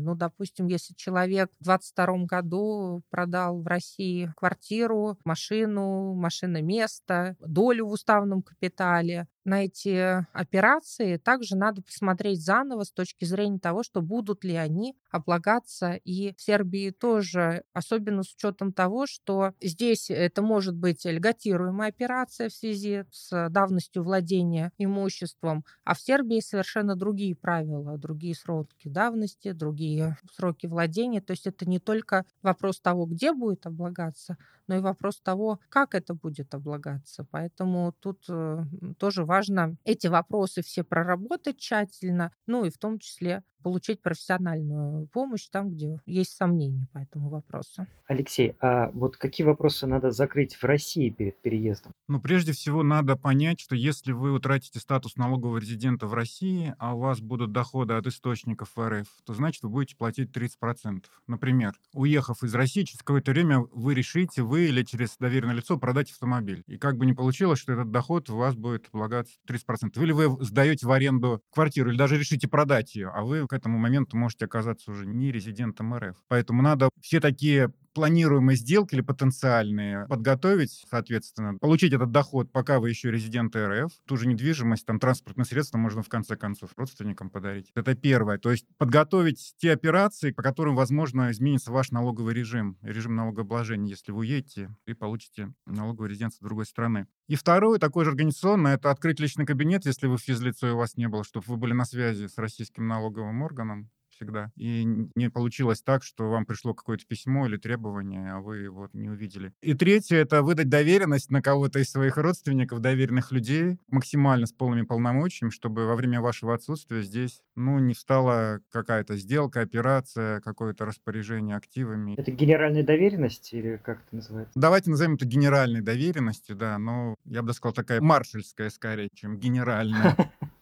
Ну, 0.00 0.14
допустим, 0.14 0.66
если 0.66 0.94
человек 0.94 1.50
в 1.60 1.64
2022 1.64 2.26
году 2.26 3.02
продал 3.10 3.60
в 3.60 3.66
России 3.66 4.32
квартиру, 4.36 5.18
машину, 5.24 6.14
машиноместо, 6.14 7.36
долю 7.40 7.86
в 7.86 7.92
уставном 7.92 8.42
капитале, 8.42 9.26
на 9.48 9.64
эти 9.64 10.24
операции 10.32 11.16
также 11.16 11.56
надо 11.56 11.82
посмотреть 11.82 12.44
заново 12.44 12.84
с 12.84 12.92
точки 12.92 13.24
зрения 13.24 13.58
того, 13.58 13.82
что 13.82 14.02
будут 14.02 14.44
ли 14.44 14.54
они 14.54 14.94
облагаться 15.10 15.94
и 16.04 16.34
в 16.36 16.40
Сербии 16.40 16.90
тоже, 16.90 17.64
особенно 17.72 18.22
с 18.22 18.34
учетом 18.34 18.72
того, 18.72 19.06
что 19.06 19.54
здесь 19.60 20.10
это 20.10 20.42
может 20.42 20.76
быть 20.76 21.04
льготируемая 21.04 21.88
операция 21.88 22.48
в 22.50 22.52
связи 22.52 23.04
с 23.10 23.48
давностью 23.48 24.04
владения 24.04 24.72
имуществом, 24.78 25.64
а 25.84 25.94
в 25.94 26.00
Сербии 26.00 26.40
совершенно 26.40 26.94
другие 26.94 27.34
правила, 27.34 27.96
другие 27.96 28.34
сроки 28.34 28.88
давности, 28.88 29.52
другие 29.52 30.18
сроки 30.32 30.66
владения. 30.66 31.20
То 31.20 31.32
есть 31.32 31.46
это 31.46 31.68
не 31.68 31.78
только 31.78 32.24
вопрос 32.42 32.80
того, 32.80 33.06
где 33.06 33.32
будет 33.32 33.66
облагаться, 33.66 34.36
но 34.68 34.76
и 34.76 34.80
вопрос 34.80 35.20
того, 35.20 35.60
как 35.68 35.94
это 35.94 36.14
будет 36.14 36.54
облагаться. 36.54 37.26
Поэтому 37.30 37.92
тут 38.00 38.24
э, 38.28 38.64
тоже 38.98 39.24
важно 39.24 39.76
эти 39.84 40.06
вопросы 40.06 40.62
все 40.62 40.84
проработать 40.84 41.58
тщательно, 41.58 42.32
ну 42.46 42.64
и 42.64 42.70
в 42.70 42.78
том 42.78 42.98
числе 42.98 43.42
получить 43.62 44.00
профессиональную 44.02 45.06
помощь 45.08 45.48
там, 45.48 45.70
где 45.70 46.00
есть 46.06 46.36
сомнения 46.36 46.86
по 46.92 46.98
этому 46.98 47.28
вопросу. 47.28 47.86
Алексей, 48.06 48.54
а 48.60 48.90
вот 48.92 49.16
какие 49.16 49.46
вопросы 49.46 49.86
надо 49.86 50.10
закрыть 50.10 50.54
в 50.54 50.64
России 50.64 51.10
перед 51.10 51.40
переездом? 51.42 51.92
Ну, 52.08 52.20
прежде 52.20 52.52
всего, 52.52 52.82
надо 52.82 53.16
понять, 53.16 53.60
что 53.60 53.74
если 53.74 54.12
вы 54.12 54.32
утратите 54.32 54.78
статус 54.78 55.16
налогового 55.16 55.58
резидента 55.58 56.06
в 56.06 56.14
России, 56.14 56.74
а 56.78 56.94
у 56.94 57.00
вас 57.00 57.20
будут 57.20 57.52
доходы 57.52 57.94
от 57.94 58.06
источников 58.06 58.78
РФ, 58.78 59.06
то 59.24 59.34
значит 59.34 59.62
вы 59.62 59.70
будете 59.70 59.96
платить 59.96 60.30
30%. 60.30 61.04
Например, 61.26 61.74
уехав 61.92 62.42
из 62.42 62.54
России, 62.54 62.84
через 62.84 63.00
какое-то 63.00 63.32
время 63.32 63.60
вы 63.72 63.94
решите, 63.94 64.42
вы 64.42 64.68
или 64.68 64.82
через 64.82 65.16
доверенное 65.18 65.56
лицо 65.56 65.76
продать 65.78 66.10
автомобиль. 66.10 66.62
И 66.66 66.78
как 66.78 66.96
бы 66.96 67.06
не 67.06 67.12
получилось, 67.12 67.58
что 67.58 67.72
этот 67.72 67.90
доход 67.90 68.30
у 68.30 68.36
вас 68.36 68.54
будет 68.54 68.86
облагаться 68.92 69.34
30%. 69.48 70.02
Или 70.02 70.12
вы 70.12 70.44
сдаете 70.44 70.86
в 70.86 70.92
аренду 70.92 71.42
квартиру, 71.52 71.90
или 71.90 71.98
даже 71.98 72.18
решите 72.18 72.48
продать 72.48 72.94
ее, 72.94 73.08
а 73.08 73.22
вы 73.22 73.46
к 73.48 73.52
этому 73.52 73.78
моменту 73.78 74.16
можете 74.16 74.44
оказаться 74.44 74.90
уже 74.90 75.06
не 75.06 75.32
резидентом 75.32 75.94
РФ. 75.94 76.16
Поэтому 76.28 76.62
надо 76.62 76.90
все 77.00 77.20
такие 77.20 77.72
планируемые 77.94 78.56
сделки 78.56 78.94
или 78.94 79.00
потенциальные 79.00 80.06
подготовить, 80.08 80.84
соответственно, 80.88 81.58
получить 81.58 81.92
этот 81.92 82.10
доход, 82.10 82.52
пока 82.52 82.80
вы 82.80 82.90
еще 82.90 83.10
резидент 83.10 83.54
РФ. 83.56 83.90
Ту 84.06 84.16
же 84.16 84.26
недвижимость, 84.28 84.86
там, 84.86 84.98
транспортное 84.98 85.44
средство 85.44 85.78
можно 85.78 86.02
в 86.02 86.08
конце 86.08 86.36
концов 86.36 86.70
родственникам 86.76 87.30
подарить. 87.30 87.70
Это 87.74 87.94
первое. 87.94 88.38
То 88.38 88.50
есть 88.50 88.66
подготовить 88.78 89.54
те 89.58 89.72
операции, 89.72 90.30
по 90.30 90.42
которым, 90.42 90.76
возможно, 90.76 91.30
изменится 91.30 91.72
ваш 91.72 91.90
налоговый 91.90 92.34
режим, 92.34 92.76
режим 92.82 93.14
налогообложения, 93.16 93.90
если 93.90 94.12
вы 94.12 94.20
уедете 94.20 94.74
и 94.86 94.94
получите 94.94 95.52
налоговую 95.66 96.10
резиденцию 96.10 96.46
другой 96.46 96.66
страны. 96.66 97.06
И 97.28 97.34
второе, 97.34 97.78
такое 97.78 98.04
же 98.04 98.10
организационное, 98.10 98.74
это 98.74 98.90
открыть 98.90 99.20
личный 99.20 99.46
кабинет, 99.46 99.84
если 99.84 100.06
вы 100.06 100.18
физлицо 100.18 100.68
и 100.68 100.72
у 100.72 100.76
вас 100.76 100.96
не 100.96 101.08
было, 101.08 101.24
чтобы 101.24 101.44
вы 101.46 101.56
были 101.56 101.72
на 101.72 101.84
связи 101.84 102.26
с 102.26 102.38
российским 102.38 102.86
налоговым 102.86 103.42
органом, 103.42 103.90
всегда. 104.18 104.50
И 104.56 104.84
не 105.14 105.30
получилось 105.30 105.82
так, 105.82 106.02
что 106.02 106.28
вам 106.28 106.44
пришло 106.44 106.74
какое-то 106.74 107.06
письмо 107.06 107.46
или 107.46 107.56
требование, 107.56 108.32
а 108.32 108.40
вы 108.40 108.58
его 108.58 108.88
не 108.92 109.08
увидели. 109.08 109.52
И 109.62 109.74
третье— 109.74 110.16
это 110.18 110.42
выдать 110.42 110.68
доверенность 110.68 111.30
на 111.30 111.40
кого-то 111.40 111.78
из 111.78 111.90
своих 111.90 112.16
родственников, 112.16 112.80
доверенных 112.80 113.32
людей, 113.32 113.78
максимально 113.88 114.46
с 114.46 114.52
полными 114.52 114.82
полномочиями, 114.82 115.50
чтобы 115.50 115.86
во 115.86 115.94
время 115.94 116.20
вашего 116.20 116.54
отсутствия 116.54 117.02
здесь, 117.02 117.42
ну, 117.54 117.78
не 117.78 117.94
встала 117.94 118.60
какая-то 118.70 119.16
сделка, 119.16 119.60
операция, 119.60 120.40
какое-то 120.40 120.84
распоряжение 120.84 121.56
активами. 121.56 122.14
Это 122.16 122.30
генеральная 122.30 122.82
доверенность 122.82 123.52
или 123.52 123.80
как 123.84 123.98
это 124.06 124.16
называется? 124.16 124.52
Давайте 124.54 124.90
назовем 124.90 125.14
это 125.14 125.26
генеральной 125.26 125.80
доверенностью, 125.80 126.56
да, 126.56 126.78
но 126.78 127.14
я 127.24 127.42
бы 127.42 127.52
сказал, 127.52 127.74
такая 127.74 128.00
маршальская 128.00 128.70
скорее, 128.70 129.08
чем 129.14 129.38
генеральная. 129.38 130.16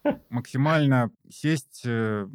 Максимально 0.30 1.10
сесть, 1.30 1.82
э, 1.84 2.28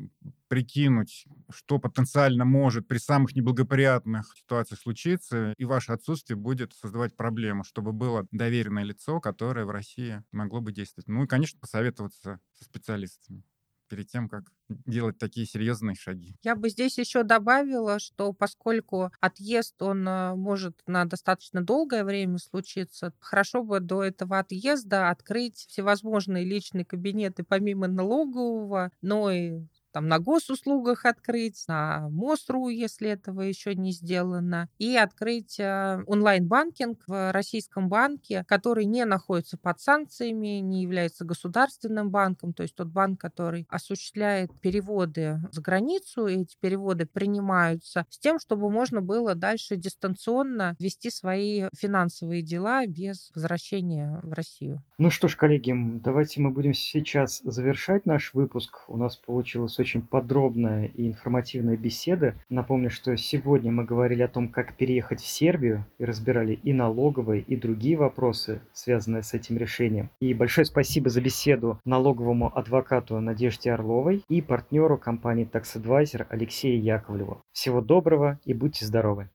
прикинуть, 0.51 1.23
что 1.49 1.79
потенциально 1.79 2.43
может 2.43 2.85
при 2.85 2.97
самых 2.97 3.37
неблагоприятных 3.37 4.33
ситуациях 4.37 4.81
случиться, 4.81 5.53
и 5.57 5.63
ваше 5.63 5.93
отсутствие 5.93 6.35
будет 6.35 6.73
создавать 6.73 7.15
проблему, 7.15 7.63
чтобы 7.63 7.93
было 7.93 8.27
доверенное 8.31 8.83
лицо, 8.83 9.21
которое 9.21 9.63
в 9.63 9.69
России 9.69 10.21
могло 10.33 10.59
бы 10.59 10.73
действовать. 10.73 11.07
Ну 11.07 11.23
и, 11.23 11.27
конечно, 11.27 11.57
посоветоваться 11.57 12.41
со 12.51 12.65
специалистами 12.65 13.43
перед 13.87 14.07
тем, 14.09 14.27
как 14.27 14.43
делать 14.69 15.17
такие 15.17 15.45
серьезные 15.47 15.95
шаги. 15.95 16.35
Я 16.43 16.57
бы 16.57 16.69
здесь 16.69 16.97
еще 16.97 17.23
добавила, 17.23 17.99
что 17.99 18.33
поскольку 18.33 19.09
отъезд, 19.21 19.81
он 19.81 20.05
э, 20.05 20.35
может 20.35 20.81
на 20.85 21.05
достаточно 21.05 21.61
долгое 21.61 22.03
время 22.03 22.39
случиться, 22.39 23.13
хорошо 23.21 23.63
бы 23.63 23.79
до 23.79 24.03
этого 24.03 24.39
отъезда 24.39 25.11
открыть 25.11 25.65
всевозможные 25.69 26.43
личные 26.43 26.83
кабинеты 26.83 27.45
помимо 27.45 27.87
налогового, 27.87 28.91
но 29.01 29.31
и 29.31 29.61
там 29.91 30.07
на 30.07 30.19
госуслугах 30.19 31.05
открыть, 31.05 31.63
на 31.67 32.09
МОСРУ, 32.09 32.69
если 32.69 33.09
этого 33.09 33.41
еще 33.41 33.75
не 33.75 33.91
сделано, 33.91 34.69
и 34.77 34.95
открыть 34.95 35.59
э, 35.59 36.03
онлайн-банкинг 36.07 37.03
в 37.07 37.31
российском 37.31 37.89
банке, 37.89 38.43
который 38.47 38.85
не 38.85 39.05
находится 39.05 39.57
под 39.57 39.79
санкциями, 39.79 40.59
не 40.59 40.81
является 40.81 41.25
государственным 41.25 42.09
банком, 42.09 42.53
то 42.53 42.63
есть 42.63 42.75
тот 42.75 42.87
банк, 42.87 43.19
который 43.19 43.67
осуществляет 43.69 44.51
переводы 44.61 45.39
за 45.51 45.61
границу, 45.61 46.27
и 46.27 46.41
эти 46.41 46.55
переводы 46.59 47.05
принимаются 47.05 48.05
с 48.09 48.17
тем, 48.17 48.39
чтобы 48.39 48.69
можно 48.69 49.01
было 49.01 49.35
дальше 49.35 49.75
дистанционно 49.75 50.75
вести 50.79 51.09
свои 51.09 51.67
финансовые 51.77 52.41
дела 52.41 52.85
без 52.85 53.31
возвращения 53.35 54.19
в 54.23 54.33
Россию. 54.33 54.83
Ну 54.97 55.09
что 55.09 55.27
ж, 55.27 55.35
коллеги, 55.35 55.73
давайте 55.75 56.41
мы 56.41 56.51
будем 56.51 56.73
сейчас 56.73 57.41
завершать 57.43 58.05
наш 58.05 58.33
выпуск. 58.33 58.83
У 58.87 58.97
нас 58.97 59.17
получилось 59.17 59.79
очень 59.81 60.01
подробная 60.01 60.85
и 60.85 61.07
информативная 61.07 61.77
беседа. 61.77 62.35
Напомню, 62.49 62.89
что 62.89 63.15
сегодня 63.17 63.71
мы 63.71 63.83
говорили 63.83 64.21
о 64.21 64.27
том, 64.27 64.47
как 64.47 64.75
переехать 64.75 65.21
в 65.21 65.27
Сербию 65.27 65.85
и 65.97 66.05
разбирали 66.05 66.53
и 66.53 66.73
налоговые, 66.73 67.41
и 67.41 67.55
другие 67.55 67.97
вопросы, 67.97 68.61
связанные 68.73 69.23
с 69.23 69.33
этим 69.33 69.57
решением. 69.57 70.09
И 70.19 70.33
большое 70.33 70.65
спасибо 70.65 71.09
за 71.09 71.21
беседу 71.21 71.79
налоговому 71.85 72.57
адвокату 72.57 73.19
Надежде 73.19 73.71
Орловой 73.71 74.23
и 74.29 74.41
партнеру 74.41 74.97
компании 74.97 75.49
Tax 75.51 76.25
Алексею 76.29 76.81
Яковлеву. 76.81 77.41
Всего 77.51 77.81
доброго 77.81 78.39
и 78.45 78.53
будьте 78.53 78.85
здоровы! 78.85 79.29